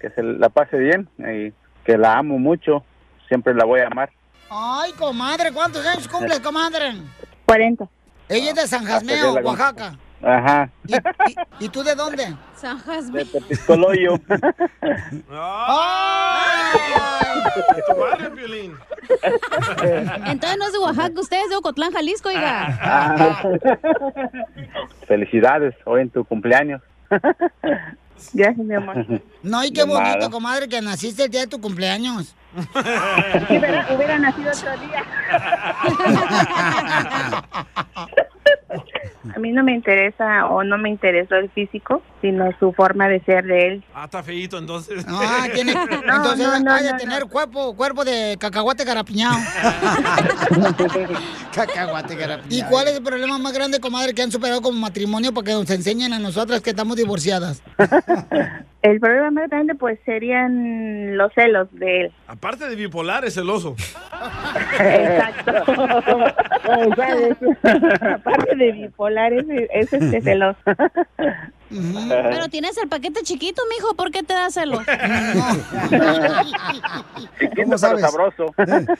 [0.00, 1.52] que se la pase bien y
[1.84, 2.82] que la amo mucho.
[3.28, 4.08] Siempre la voy a amar.
[4.50, 6.94] Ay, comadre, ¿cuántos años cumples, comadre?
[7.46, 7.86] 40.
[8.28, 9.98] Ella es de San Jasmeo, Hasta que la- Oaxaca.
[10.20, 10.68] Ajá.
[11.60, 12.34] ¿Y tú de dónde?
[12.56, 13.24] San De Jasmine.
[13.26, 14.18] Tepiscoloyo.
[14.18, 14.34] Tu
[17.96, 18.74] barrio, Piolín.
[20.26, 22.78] Entonces no es de Oaxaca, usted es de Ocotlán, Jalisco, oiga.
[22.82, 23.42] Ah.
[25.06, 26.82] Felicidades hoy en tu cumpleaños.
[28.32, 29.22] Gracias, mi amor.
[29.42, 32.34] No, y qué bonito, comadre, que naciste el día de tu cumpleaños.
[33.48, 35.04] hubiera, hubiera nacido otro día.
[39.34, 43.20] A mí no me interesa o no me interesó el físico, sino su forma de
[43.20, 43.84] ser de él.
[43.94, 45.04] Ah, está feíto entonces.
[45.08, 45.72] Ah, tiene.
[45.90, 49.36] entonces, no, no, de no, tener cuerpo, cuerpo de cacahuate garapiñado.
[51.54, 52.48] cacahuate garapiñado.
[52.48, 55.52] ¿Y cuál es el problema más grande, comadre, que han superado como matrimonio para que
[55.52, 57.62] nos enseñen a nosotras que estamos divorciadas?
[58.80, 62.12] El problema más grande pues serían los celos de él.
[62.28, 63.74] Aparte de bipolar, es celoso.
[64.78, 65.52] Exacto.
[68.00, 70.58] Aparte de bipolar, es, es este celoso.
[71.70, 74.80] Pero tienes el paquete chiquito, mijo, ¿por qué te da celos?
[77.38, 78.54] Chiquito pero sabroso.
[78.56, 78.96] Ay,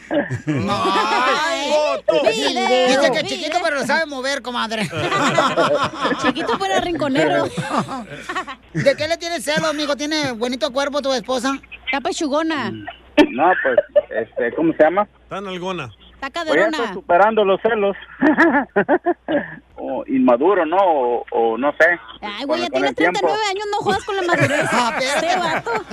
[2.24, 4.82] Video, Dice que chiquito, pero lo sabe mover, comadre.
[6.22, 7.44] Chiquito pero rinconero.
[8.74, 9.96] ¿De qué le tienes celo, amigo?
[9.96, 11.54] ¿Tiene bonito cuerpo tu esposa?
[11.86, 12.70] Está pechugona.
[12.70, 13.78] No, pues,
[14.10, 15.08] este, ¿cómo se llama?
[15.22, 15.90] Está nalgona.
[16.20, 17.96] Está Pues ya estoy superando los celos.
[19.80, 20.76] O inmaduro, ¿no?
[20.78, 21.86] O, o no sé.
[22.20, 23.20] Ay, güey, ya tienes el tiempo.
[23.20, 24.60] 39 años, no juegas con la madurez.
[24.72, 25.26] Ah, Este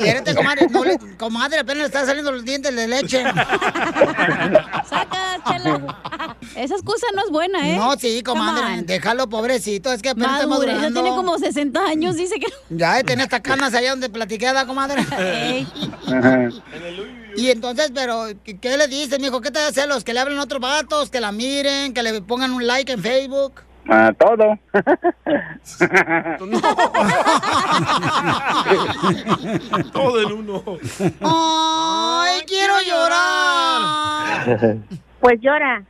[0.07, 3.23] espérate, comadre, no le- comadre, apenas le están saliendo los dientes de leche.
[4.89, 6.35] Saca, chela.
[6.55, 7.75] Esa excusa no es buena, ¿eh?
[7.77, 11.01] No, sí, comadre, déjalo, pobrecito, es que apenas está Madurez, ya madurando.
[11.03, 12.47] tiene como 60 años, dice que...
[12.69, 15.03] Ya, tiene estas canas allá donde platiqué, ¿da, comadre?
[17.37, 19.41] Y entonces, pero, ¿qué, qué le dices, mijo?
[19.41, 22.21] ¿Qué te hace a los que le hablen otros vatos, que la miren, que le
[22.21, 23.61] pongan un like en Facebook?
[23.87, 24.57] Ah, todo.
[29.93, 30.63] Todo en uno.
[31.21, 34.77] ¡Ay, quiero llorar!
[35.19, 35.83] Pues llora.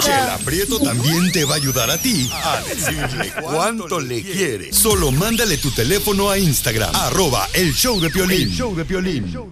[0.00, 4.72] Chela Prieto también te va a ayudar a ti a decirle cuánto le quiere.
[4.72, 8.42] Solo mándale tu teléfono a Instagram, arroba el show de Piolín.
[8.42, 9.24] El show de Piolín.
[9.24, 9.50] ¡Tírame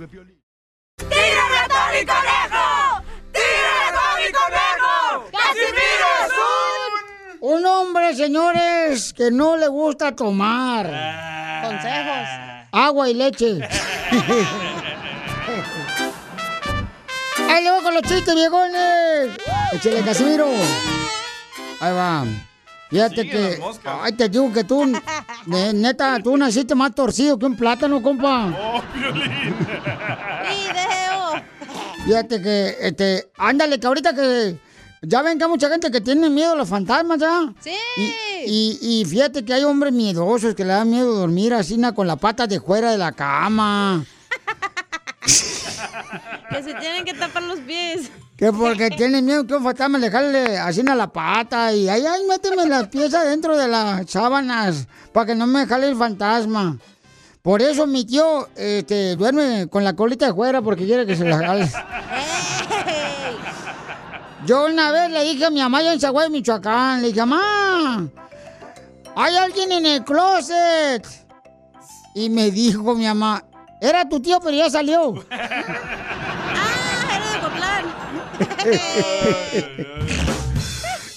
[1.58, 3.02] a Tony Conejo!
[3.32, 5.24] ¡Tírame a Tony Conejo!
[5.32, 6.30] ¡Casimiro es
[7.40, 7.66] un...
[7.66, 10.86] Hombre, señores, que no le gusta tomar.
[11.64, 12.28] Consejos.
[12.72, 13.58] Agua y leche.
[17.48, 19.30] Ahí le voy con los chistes, viejones.
[19.72, 20.46] Échale, Casimiro.
[21.80, 22.24] Ahí va.
[22.90, 23.58] Fíjate que.
[24.02, 24.84] Ay, te digo que tú.
[25.46, 28.46] ne- neta, tú naciste más torcido que un plátano, compa.
[28.46, 29.54] ¡Oh, Piolín!
[30.48, 31.42] ¡Video!
[32.04, 34.56] Fíjate que, este, ándale, que ahorita que
[35.02, 37.52] ya ven que hay mucha gente que tiene miedo a los fantasmas, ¿ya?
[37.60, 37.72] Sí.
[37.96, 42.06] Y, y, y fíjate que hay hombres miedosos que le dan miedo dormir así con
[42.06, 44.04] la pata de fuera de la cama.
[46.50, 48.10] Que se tienen que tapar los pies.
[48.36, 52.04] Que porque tienen miedo que un fantasma le jale así a la pata y ay,
[52.06, 56.78] ay, méteme las piezas dentro de las sábanas para que no me jale el fantasma.
[57.42, 61.24] Por eso mi tío este, duerme con la colita de fuera porque quiere que se
[61.24, 61.70] la jale.
[64.48, 68.08] Yo una vez le dije a mi mamá yo en Zaguay, Michoacán, le dije, mamá,
[69.14, 71.06] hay alguien en el closet.
[72.14, 73.44] Y me dijo mi mamá,
[73.78, 75.12] era tu tío, pero ya salió.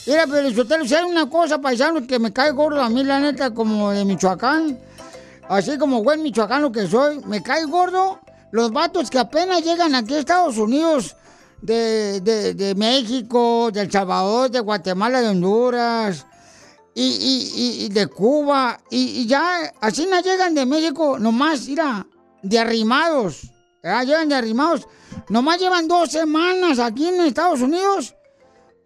[0.06, 3.22] Mira, pero usted si hay una cosa, paisano, que me cae gordo a mí, la
[3.22, 4.78] neta, como de Michoacán.
[5.48, 8.20] Así como buen michoacano que soy, me cae gordo
[8.52, 11.16] los vatos que apenas llegan aquí a Estados Unidos
[11.62, 16.26] de, de- de México, de El Salvador, de Guatemala, de Honduras
[16.94, 18.80] y, y- y- de Cuba.
[18.90, 22.06] Y, ya, así no llegan de México, nomás, mira,
[22.42, 23.42] de arrimados.
[23.84, 24.88] Ya llegan de arrimados.
[25.30, 28.16] Nomás llevan dos semanas aquí en Estados Unidos.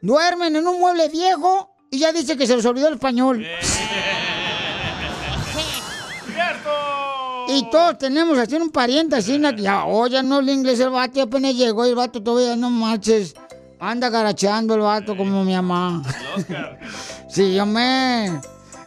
[0.01, 3.45] Duermen en un mueble viejo y ya dice que se les olvidó el español.
[7.47, 11.19] Y todos tenemos así un pariente así, ya, oh, ya no habla inglés el vato,
[11.19, 13.35] y apenas llegó el vato todavía no marches.
[13.79, 16.03] Anda garacheando el vato como mi mamá.
[17.27, 18.39] Sí, yo me...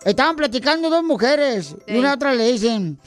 [0.07, 2.99] Estaban platicando dos mujeres y una a otra le dicen,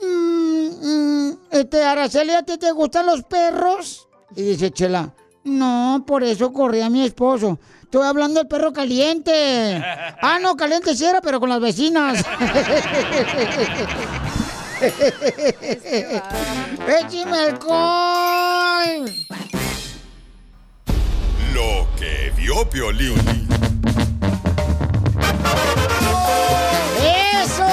[0.00, 4.06] "Mm, mm, este, Araceli, ¿a ti te gustan los perros?
[4.36, 5.12] Y dice Chela,
[5.42, 7.58] no, por eso corrí a mi esposo.
[7.82, 9.82] Estoy hablando del perro caliente.
[10.22, 12.24] Ah, no, caliente sí era, pero con las vecinas.
[16.88, 19.04] ¡Écheme alcohol!
[21.52, 23.18] Lo que vio Piolín.
[27.42, 27.66] ¡Eso!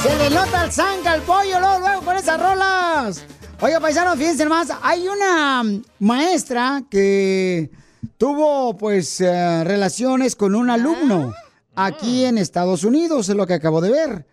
[0.00, 3.24] Se le nota el zanga al pollo luego, luego con esas rolas.
[3.60, 4.68] Oiga, paisanos, fíjense más.
[4.82, 5.64] Hay una
[5.98, 7.70] maestra que
[8.18, 11.34] tuvo, pues, eh, relaciones con un alumno
[11.74, 14.26] aquí en Estados Unidos, es lo que acabo de ver.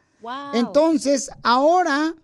[0.53, 2.15] Entonces, ahora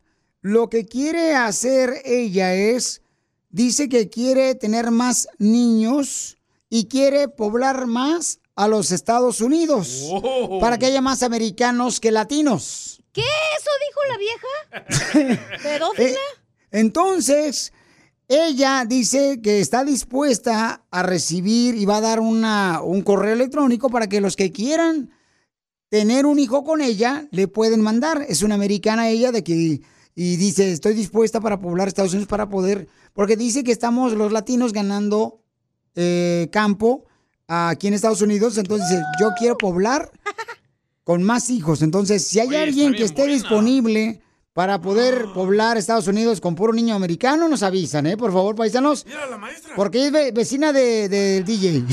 [0.41, 3.01] lo que quiere hacer ella es,
[3.49, 6.37] dice que quiere tener más niños
[6.69, 10.11] y quiere poblar más a los Estados Unidos
[10.59, 13.01] para que haya más americanos que latinos.
[13.11, 13.21] ¿Qué?
[13.21, 15.59] ¿Eso dijo la vieja?
[15.63, 16.09] ¿Pedófila?
[16.09, 16.15] Eh,
[16.71, 17.71] entonces,
[18.27, 23.89] ella dice que está dispuesta a recibir y va a dar una, un correo electrónico
[23.89, 25.11] para que los que quieran
[25.93, 28.25] tener un hijo con ella le pueden mandar.
[28.27, 29.79] Es una americana ella de que
[30.15, 34.31] y dice, estoy dispuesta para poblar Estados Unidos para poder, porque dice que estamos los
[34.31, 35.43] latinos ganando
[35.93, 37.05] eh, campo
[37.47, 40.09] aquí en Estados Unidos, entonces dice, yo quiero poblar
[41.03, 41.83] con más hijos.
[41.83, 43.33] Entonces, si hay Oye, alguien que esté buena.
[43.35, 44.21] disponible
[44.53, 48.17] para poder poblar Estados Unidos con puro niño americano, nos avisan, ¿eh?
[48.17, 49.05] Por favor, paisanos.
[49.75, 51.83] Porque es ve- vecina de- del DJ.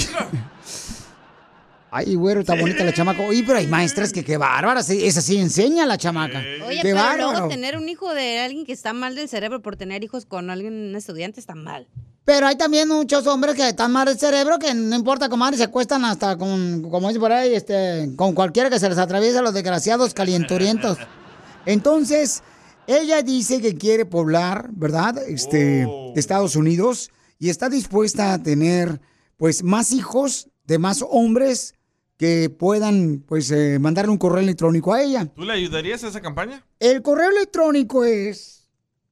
[1.93, 3.22] Ay, güero, está bonita la chamaca.
[3.22, 4.88] Oye, pero hay maestras que qué bárbaras.
[4.91, 6.38] Esa sí enseña la chamaca.
[6.38, 7.30] Oye, qué pero bárbaro.
[7.32, 10.51] luego tener un hijo de alguien que está mal del cerebro por tener hijos con
[10.51, 11.88] alguien, un estudiante, está mal.
[12.24, 15.64] Pero hay también muchos hombres que están mal del cerebro que no importa comadre, se
[15.64, 19.53] acuestan hasta con, como dice por ahí, este, con cualquiera que se les atraviesa los
[19.55, 20.99] desgraciados calienturientos.
[21.66, 22.43] Entonces,
[22.86, 25.18] Ella dice que quiere poblar, ¿verdad?
[25.26, 29.01] Este, Estados Unidos y está dispuesta a tener,
[29.36, 31.74] pues, más hijos de más hombres
[32.21, 35.25] que puedan, pues, eh, mandar un correo electrónico a ella.
[35.35, 36.62] ¿Tú le ayudarías a esa campaña?
[36.79, 38.68] El correo electrónico es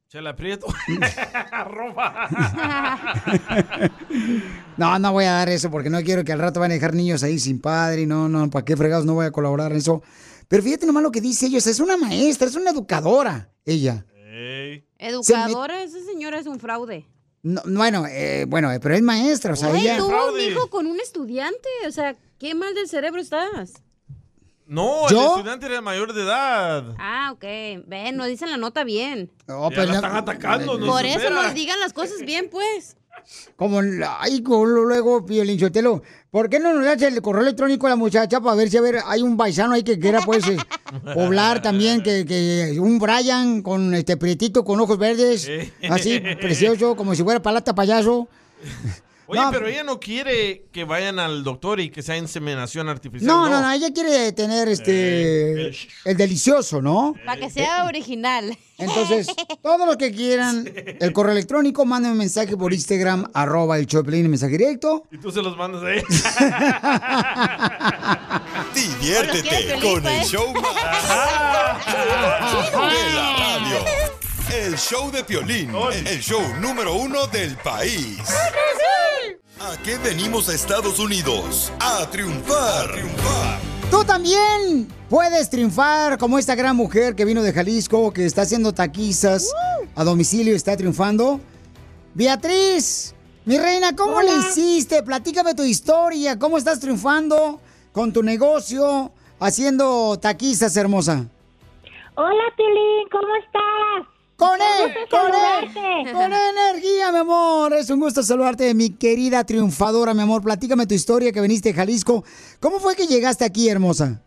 [0.09, 0.67] Chela Prieto.
[4.77, 6.95] No, no voy a dar eso porque no quiero que al rato van a dejar
[6.95, 8.03] niños ahí sin padre.
[8.03, 10.03] y No, no, ¿para qué fregados no voy a colaborar en eso?
[10.47, 11.59] Pero fíjate nomás lo que dice ella.
[11.59, 14.05] o sea, es una maestra, es una educadora, ella.
[14.99, 17.07] Educadora, esa señora es un fraude.
[17.43, 19.97] No, bueno, eh, bueno, eh, pero es maestra, o sea, Güey, ella...
[19.97, 21.69] tuvo un hijo con un estudiante.
[21.87, 23.83] O sea, qué mal del cerebro estás.
[24.67, 25.19] No, ¿Yo?
[25.19, 26.95] el estudiante era mayor de edad.
[26.99, 27.45] Ah, ok.
[27.87, 29.31] Ven, no dicen la nota bien.
[29.47, 32.97] No, Ya pues la están atacando, no Por eso nos digan las cosas bien, pues.
[33.57, 33.81] Como,
[34.21, 38.55] ay, luego, Piolinchotelo, ¿por qué no nos das el correo electrónico a la muchacha para
[38.55, 40.57] ver si a ver, hay un paisano ahí que quiera, pues, eh,
[41.15, 45.51] poblar también, que, que un Brian con este prietito con ojos verdes,
[45.91, 48.29] así, precioso, como si fuera palata payaso.
[49.31, 49.51] Oye, No.
[49.51, 53.27] pero ella no quiere que vayan al doctor y que sea inseminación artificial.
[53.27, 55.69] No, no, no, ella quiere tener este,
[56.07, 57.13] el delicioso, ¿no?
[57.27, 58.57] Para que sea original.
[58.79, 59.27] Entonces,
[59.63, 64.31] todos los que quieran el correo electrónico, manden un mensaje por Instagram, arroba el Choplin,
[64.31, 65.07] mensaje directo.
[65.13, 66.05] Y tú se los mandas a ella.
[68.75, 70.75] Diviértete con el show más
[74.59, 75.71] El show de Piolín,
[76.05, 78.19] el show número uno del país.
[79.61, 81.73] ¿A qué venimos a Estados Unidos?
[81.79, 82.91] A triunfar.
[83.89, 88.75] Tú también puedes triunfar como esta gran mujer que vino de Jalisco, que está haciendo
[88.75, 89.49] taquizas
[89.95, 91.39] a domicilio y está triunfando.
[92.15, 95.05] Beatriz, mi reina, ¿cómo le hiciste?
[95.05, 96.37] Platícame tu historia.
[96.37, 97.61] ¿Cómo estás triunfando
[97.93, 101.29] con tu negocio haciendo taquizas, hermosa?
[102.17, 104.18] Hola, Pilín, ¿cómo estás?
[104.39, 105.69] Con él, con él,
[106.13, 107.73] con energía, mi amor.
[107.73, 110.45] Es un gusto saludarte, mi querida triunfadora, mi amor.
[110.45, 112.23] Platícame tu historia que viniste de Jalisco.
[112.61, 114.23] ¿Cómo fue que llegaste aquí, hermosa?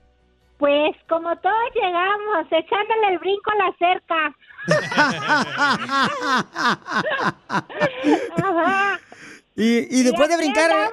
[0.57, 4.36] Pues como todos llegamos, echándole el brinco a la cerca.
[8.43, 8.99] Ajá.
[9.55, 10.91] Y, y después de brincar.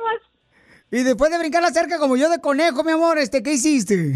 [0.90, 3.94] Y después de brincar la cerca como yo de conejo, mi amor, este, ¿qué hiciste?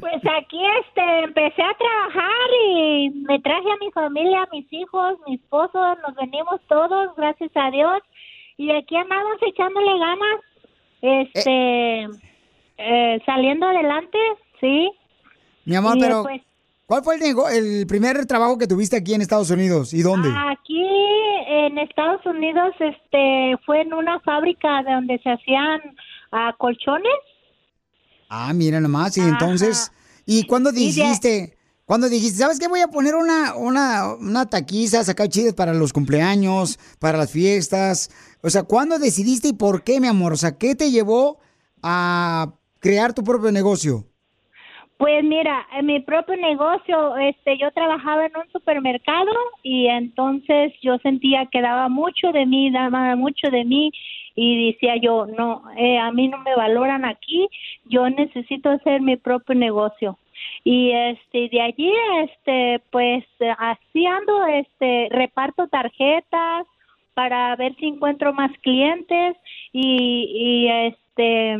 [0.00, 5.18] Pues aquí este empecé a trabajar y me traje a mi familia, a mis hijos,
[5.26, 8.00] mi esposo, nos venimos todos, gracias a Dios,
[8.58, 10.40] y aquí andamos echándole ganas,
[11.00, 12.02] este,
[12.76, 14.18] eh, saliendo adelante,
[14.60, 14.90] sí.
[15.64, 16.42] mi amor, Y, pero pues,
[16.86, 17.22] ¿cuál fue el,
[17.56, 19.94] el primer trabajo que tuviste aquí en Estados Unidos?
[19.94, 20.28] ¿Y dónde?
[20.28, 20.84] Aquí
[21.66, 25.80] en Estados Unidos, este, fue en una fábrica de donde se hacían
[26.32, 27.12] ah, colchones.
[28.28, 29.92] Ah, mira nomás, y entonces,
[30.24, 31.56] ¿y cuándo dijiste?
[31.84, 32.68] ¿Cuándo dijiste, sabes qué?
[32.68, 38.10] Voy a poner una, una, una taquiza, sacar chidas para los cumpleaños, para las fiestas.
[38.40, 40.32] O sea, ¿cuándo decidiste y por qué, mi amor?
[40.32, 41.38] O sea, ¿qué te llevó
[41.82, 44.06] a crear tu propio negocio?
[45.02, 49.32] Pues mira, en mi propio negocio, este, yo trabajaba en un supermercado
[49.64, 53.90] y entonces yo sentía que daba mucho de mí, daba mucho de mí
[54.36, 57.48] y decía yo, no, eh, a mí no me valoran aquí,
[57.86, 60.20] yo necesito hacer mi propio negocio.
[60.62, 61.92] Y este, de allí,
[62.22, 63.24] este, pues
[63.58, 66.64] así ando, este, reparto tarjetas
[67.14, 69.36] para ver si encuentro más clientes
[69.72, 71.58] y, y este,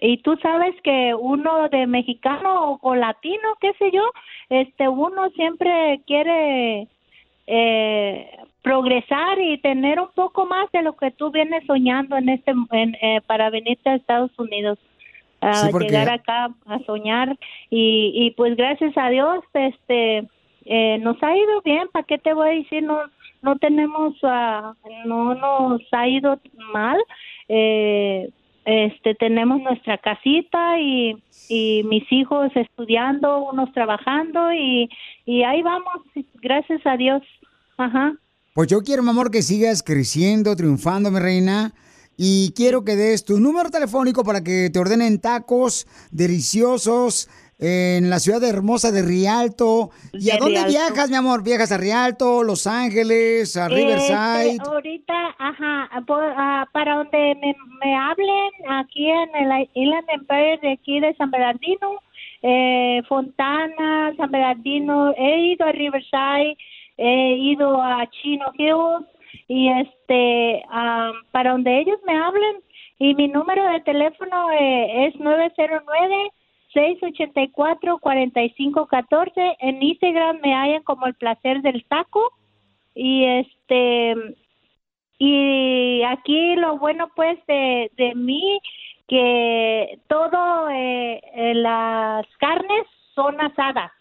[0.00, 4.02] y tú sabes que uno de mexicano o, latino, qué sé yo,
[4.48, 6.86] este uno siempre quiere
[7.46, 8.30] eh,
[8.62, 12.94] progresar y tener un poco más de lo que tú vienes soñando en este en,
[13.00, 14.78] eh, para venirte a Estados Unidos
[15.40, 17.36] a Sí, porque- llegar acá a soñar.
[17.70, 20.28] Y, y pues gracias a Dios este
[20.66, 21.88] eh, nos ha ido bien.
[21.92, 22.98] Para qué te voy a decir no
[23.40, 24.74] no tenemos ah,
[25.06, 26.38] no nos ha ido
[26.72, 26.98] mal.
[27.48, 28.28] Eh,
[28.68, 31.16] este tenemos nuestra casita y,
[31.50, 34.90] mis hijos estudiando unos trabajando y,
[35.24, 36.02] y ahí vamos
[36.42, 37.22] gracias a Dios
[37.78, 38.12] ajá
[38.52, 41.72] Pues yo quiero, mi amor, que sigas creciendo, triunfando, mi reina.
[42.18, 48.18] Y quiero que des tu número telefónico para que te ordenen tacos deliciosos en la
[48.20, 49.90] ciudad hermosa de Rialto.
[50.12, 50.70] ¿Y De a dónde Rialto.
[50.70, 51.42] viajas, mi amor?
[51.42, 54.50] ¿Viajas a Rialto, Los Ángeles, a Riverside?
[54.52, 57.54] Este, ahorita, ajá, por- ah, para donde me,
[57.84, 62.00] me hablen, aquí en el Island Empire de aquí de San Bernardino,
[62.42, 66.56] eh, Fontana, San Bernardino, he ido a Riverside,
[66.96, 69.06] he ido a Chino Hills
[69.48, 72.56] y este, ah, para donde ellos me hablen
[73.00, 76.30] y mi número de teléfono eh, es 909
[76.74, 79.56] 684-4514.
[79.60, 82.32] En Instagram me hallan como el placer del taco.
[82.94, 84.14] Y este,
[85.18, 88.60] y aquí lo bueno pues de, de mí,
[89.08, 93.92] que todo, eh, eh, las carnes son asadas.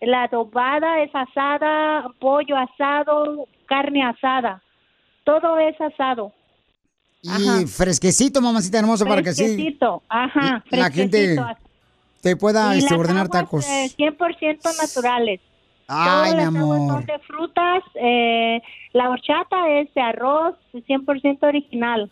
[0.00, 4.62] La adobada es asada, pollo asado, carne asada.
[5.24, 6.32] Todo es asado.
[7.22, 11.36] Y fresquecito, mamacita hermosa, para que sí Fresquecito, ajá, la gente.
[12.20, 13.66] Te pueda este, ordenar aguas, tacos.
[13.68, 15.40] eh, 100% naturales.
[15.88, 16.88] Ay, Todas mi las amor.
[16.92, 17.82] son de frutas.
[17.94, 18.60] eh,
[18.92, 22.10] la horchata es de arroz, 100% original.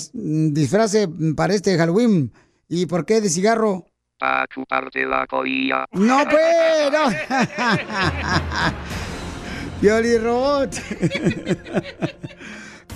[0.52, 2.32] disfrace para este Halloween?
[2.68, 3.84] ¿Y por qué de cigarro?
[4.16, 5.86] Pa' chuparte la colilla.
[5.90, 7.08] No, pues, no.
[9.80, 10.70] Pioli Robot.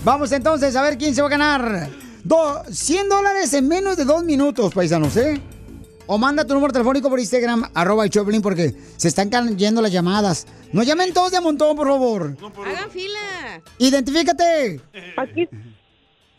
[0.05, 1.89] Vamos entonces a ver quién se va a ganar.
[2.23, 5.41] Do- 100 dólares en menos de dos minutos, paisanos, ¿eh?
[6.09, 9.91] O manda tu número telefónico por Instagram, arroba el Choplin, porque se están cayendo las
[9.93, 10.47] llamadas.
[10.73, 12.37] No llamen todos de a montón, por favor.
[12.65, 13.61] Hagan fila.
[13.79, 14.81] Identifícate.
[15.17, 15.49] Aquí,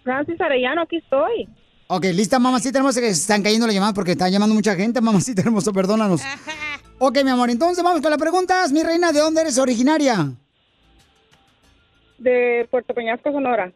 [0.04, 1.50] Francis Arellano, aquí estoy.
[1.88, 5.02] Ok, lista, mamacita hermosa, que se están cayendo las llamadas porque están llamando mucha gente,
[5.02, 6.22] mamacita hermosa, perdónanos.
[7.00, 8.72] Ok, mi amor, entonces vamos con las preguntas.
[8.72, 10.32] Mi reina, ¿de dónde eres originaria?
[12.18, 13.72] De Puerto Peñasco, Sonora.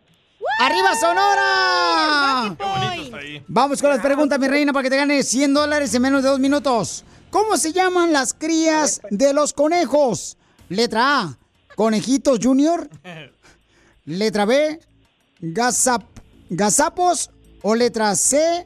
[0.59, 2.55] ¡Arriba, Sonora!
[2.57, 3.43] Qué bonito está ahí.
[3.47, 6.29] Vamos con las preguntas, mi reina, para que te ganes 100 dólares en menos de
[6.29, 7.05] dos minutos.
[7.29, 10.37] ¿Cómo se llaman las crías de los conejos?
[10.69, 11.37] Letra A,
[11.75, 12.89] conejitos junior.
[14.05, 14.79] Letra B,
[15.41, 16.05] gazap-
[16.49, 17.29] gazapos.
[17.63, 18.65] O letra C,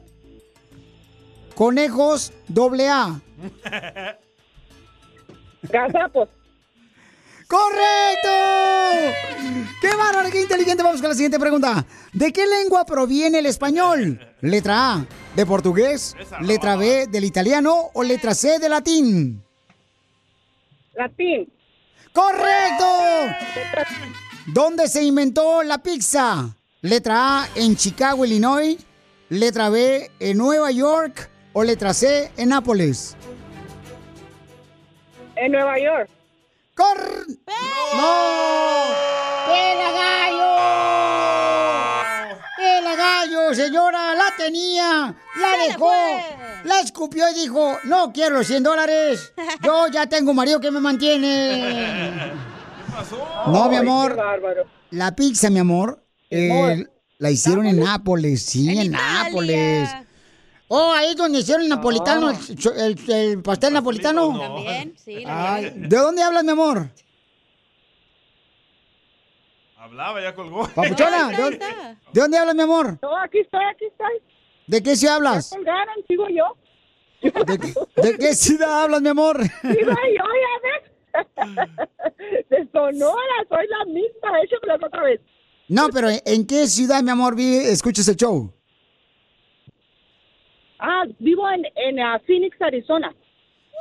[1.54, 3.20] conejos doble A.
[5.64, 6.30] Gazapos.
[7.48, 8.28] ¡Correcto!
[9.80, 10.82] ¡Qué bárbaro, qué inteligente!
[10.82, 11.86] Vamos con la siguiente pregunta.
[12.12, 14.18] ¿De qué lengua proviene el español?
[14.40, 16.16] Letra A, de portugués.
[16.40, 17.90] Letra B, del italiano.
[17.94, 19.44] O letra C, de latín.
[20.94, 21.48] Latín.
[22.12, 22.84] ¡Correcto!
[24.46, 26.56] ¿Dónde se inventó la pizza?
[26.80, 28.76] Letra A, en Chicago, Illinois.
[29.28, 31.30] Letra B, en Nueva York.
[31.52, 33.16] O letra C, en Nápoles.
[35.36, 36.10] En Nueva York.
[36.76, 37.26] ¡Cor!
[37.96, 38.12] ¡No!
[39.46, 40.50] ¡Pela gallo!
[42.58, 44.14] ¡Pela gallo, señora!
[44.14, 45.16] ¡La tenía!
[45.40, 45.90] ¡La dejó!
[46.64, 49.32] ¡La escupió y dijo, no quiero los 100 dólares!
[49.62, 52.34] ¡Yo ya tengo un marido que me mantiene!
[53.46, 54.14] No, mi amor.
[54.14, 54.66] qué.
[54.90, 56.90] La pizza, mi amor, eh, amor.
[57.16, 58.42] la hicieron en Nápoles.
[58.42, 59.88] Sí, en, Nápoles.
[60.68, 64.36] Oh, ahí es donde hicieron el napolitano, el, cho- el- el pastel napolitano.
[64.38, 65.22] También, sí.
[65.26, 65.70] Ay.
[65.76, 66.88] ¿De dónde hablas, mi amor?
[69.78, 70.66] Hablaba, ya colgó.
[70.74, 71.58] Papuchona, ¿de dónde,
[72.12, 72.98] de dónde hablas, mi amor?
[73.00, 74.20] No, aquí estoy, aquí estoy.
[74.66, 75.50] ¿De qué ciudad hablas?
[75.50, 76.56] Ya colgaron, sigo yo.
[78.02, 79.42] ¿De qué ciudad hablas, mi amor?
[79.44, 82.48] Sigo yo, ya ves.
[82.50, 84.40] De Sonora, soy la misma.
[84.42, 85.20] Échamelo otra vez.
[85.68, 88.52] No, pero ¿en- ¿en qué ciudad, mi amor, vi, escuchas el show?
[90.78, 93.14] Ah, vivo en, en ah, Phoenix, Arizona.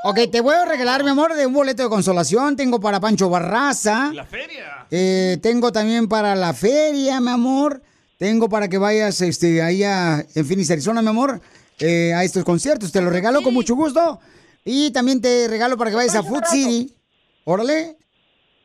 [0.04, 2.56] Ok, te voy a regalar, mi amor, de un boleto de consolación.
[2.56, 4.12] Tengo para Pancho Barraza.
[4.14, 4.86] La feria.
[4.92, 7.82] Eh, tengo también para la feria, mi amor.
[8.18, 11.42] Tengo para que vayas este, ahí a, en Phoenix, Arizona, mi amor,
[11.80, 12.92] eh, a estos conciertos.
[12.92, 14.20] Te lo regalo con mucho gusto.
[14.64, 16.96] Y también te regalo para que vayas a Food City.
[17.44, 17.98] Órale.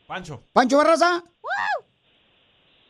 [0.06, 0.42] Pancho.
[0.52, 1.24] Pancho Barraza.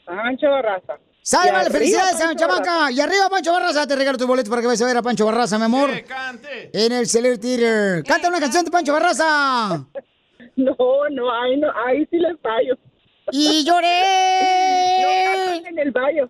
[0.05, 0.99] Pancho Barraza.
[1.23, 2.73] Sale, vale, arriba, felicidades, Pancho chamaca.
[2.73, 2.93] Barraza.
[2.93, 3.87] Y arriba, Pancho Barraza.
[3.87, 5.91] Te regalo tu boleto para que vayas a ver a Pancho Barraza, mi amor.
[6.73, 8.05] En el Celebrity Theater.
[8.05, 9.85] Canta una canción de Pancho Barraza.
[10.57, 10.75] No,
[11.11, 12.77] no, ahí, no, ahí sí les fallo.
[13.31, 15.01] Y lloré.
[15.01, 16.29] No, en el baño.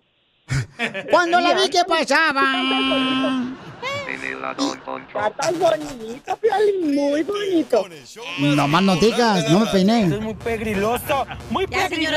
[1.09, 2.41] Cuando la vi que pasaba.
[5.13, 7.85] Cantas bonito, Piolín, muy bonito.
[8.39, 10.05] No más no digas, no me peiné.
[10.19, 12.09] muy pegriloso, muy perdió.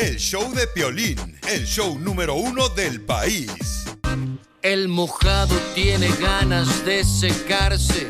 [0.00, 3.84] El show de Piolín, el show número uno del país.
[4.62, 8.08] El mojado tiene ganas de secarse.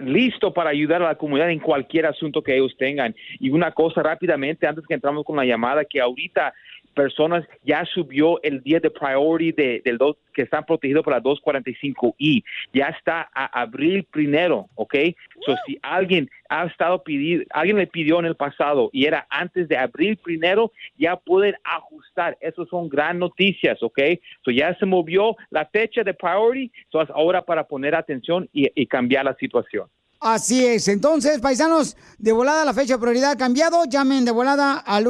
[0.00, 3.14] listo para ayudar a la comunidad en cualquier asunto que ellos tengan.
[3.38, 6.52] Y una cosa rápidamente, antes que entramos con la llamada, que ahorita
[6.94, 11.22] personas ya subió el día de priority de, del dos, que están protegidos por la
[11.22, 12.42] 245i.
[12.72, 14.94] Ya está a abril primero, ¿ok?
[15.44, 19.68] So, si alguien ha estado pidiendo, alguien le pidió en el pasado y era antes
[19.68, 22.36] de abril primero, ya pueden ajustar.
[22.40, 23.98] Eso son gran noticias, ¿ok?
[24.44, 28.70] So, ya se movió la fecha de priority, so, es ahora para poner atención y,
[28.74, 29.88] y cambiar la situación.
[30.20, 30.86] Así es.
[30.88, 33.84] Entonces, paisanos, de volada la fecha de prioridad ha cambiado.
[33.86, 35.06] Llamen de volada al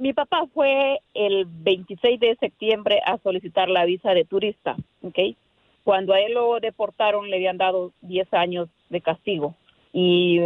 [0.00, 5.18] Mi papá fue el 26 de septiembre a solicitar la visa de turista, ¿ok?
[5.84, 9.54] Cuando a él lo deportaron le habían dado 10 años de castigo
[9.92, 10.40] y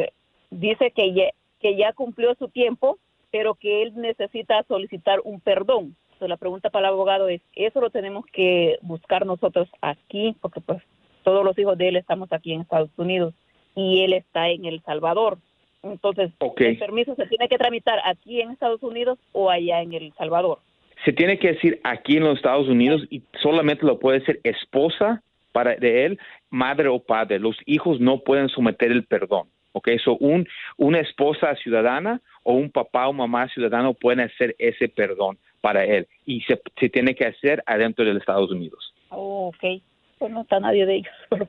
[0.50, 1.30] dice que ya,
[1.60, 2.98] que ya cumplió su tiempo,
[3.30, 5.96] pero que él necesita solicitar un perdón.
[6.04, 10.36] Entonces, la pregunta para el abogado es, ¿eso lo tenemos que buscar nosotros aquí?
[10.40, 10.82] Porque pues
[11.22, 13.34] todos los hijos de él estamos aquí en Estados Unidos
[13.76, 15.38] y él está en El Salvador.
[15.84, 16.32] Entonces.
[16.56, 20.58] ¿el permiso se tiene que tramitar aquí en Estados Unidos o allá en El Salvador?
[21.04, 25.22] se tiene que decir aquí en los Estados Unidos y solamente lo puede ser esposa
[25.52, 26.18] para de él,
[26.48, 27.38] madre o padre.
[27.38, 29.48] Los hijos no pueden someter el perdón.
[29.72, 29.88] ¿ok?
[30.02, 35.36] So un, una esposa ciudadana o un papá o mamá ciudadano pueden hacer ese perdón
[35.60, 38.94] para él y se, se tiene que hacer adentro de los Estados Unidos.
[39.10, 39.82] Oh, ok.
[40.18, 41.48] Pues no está nadie de ellos.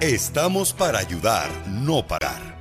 [0.01, 2.56] Estamos para ayudar, no parar.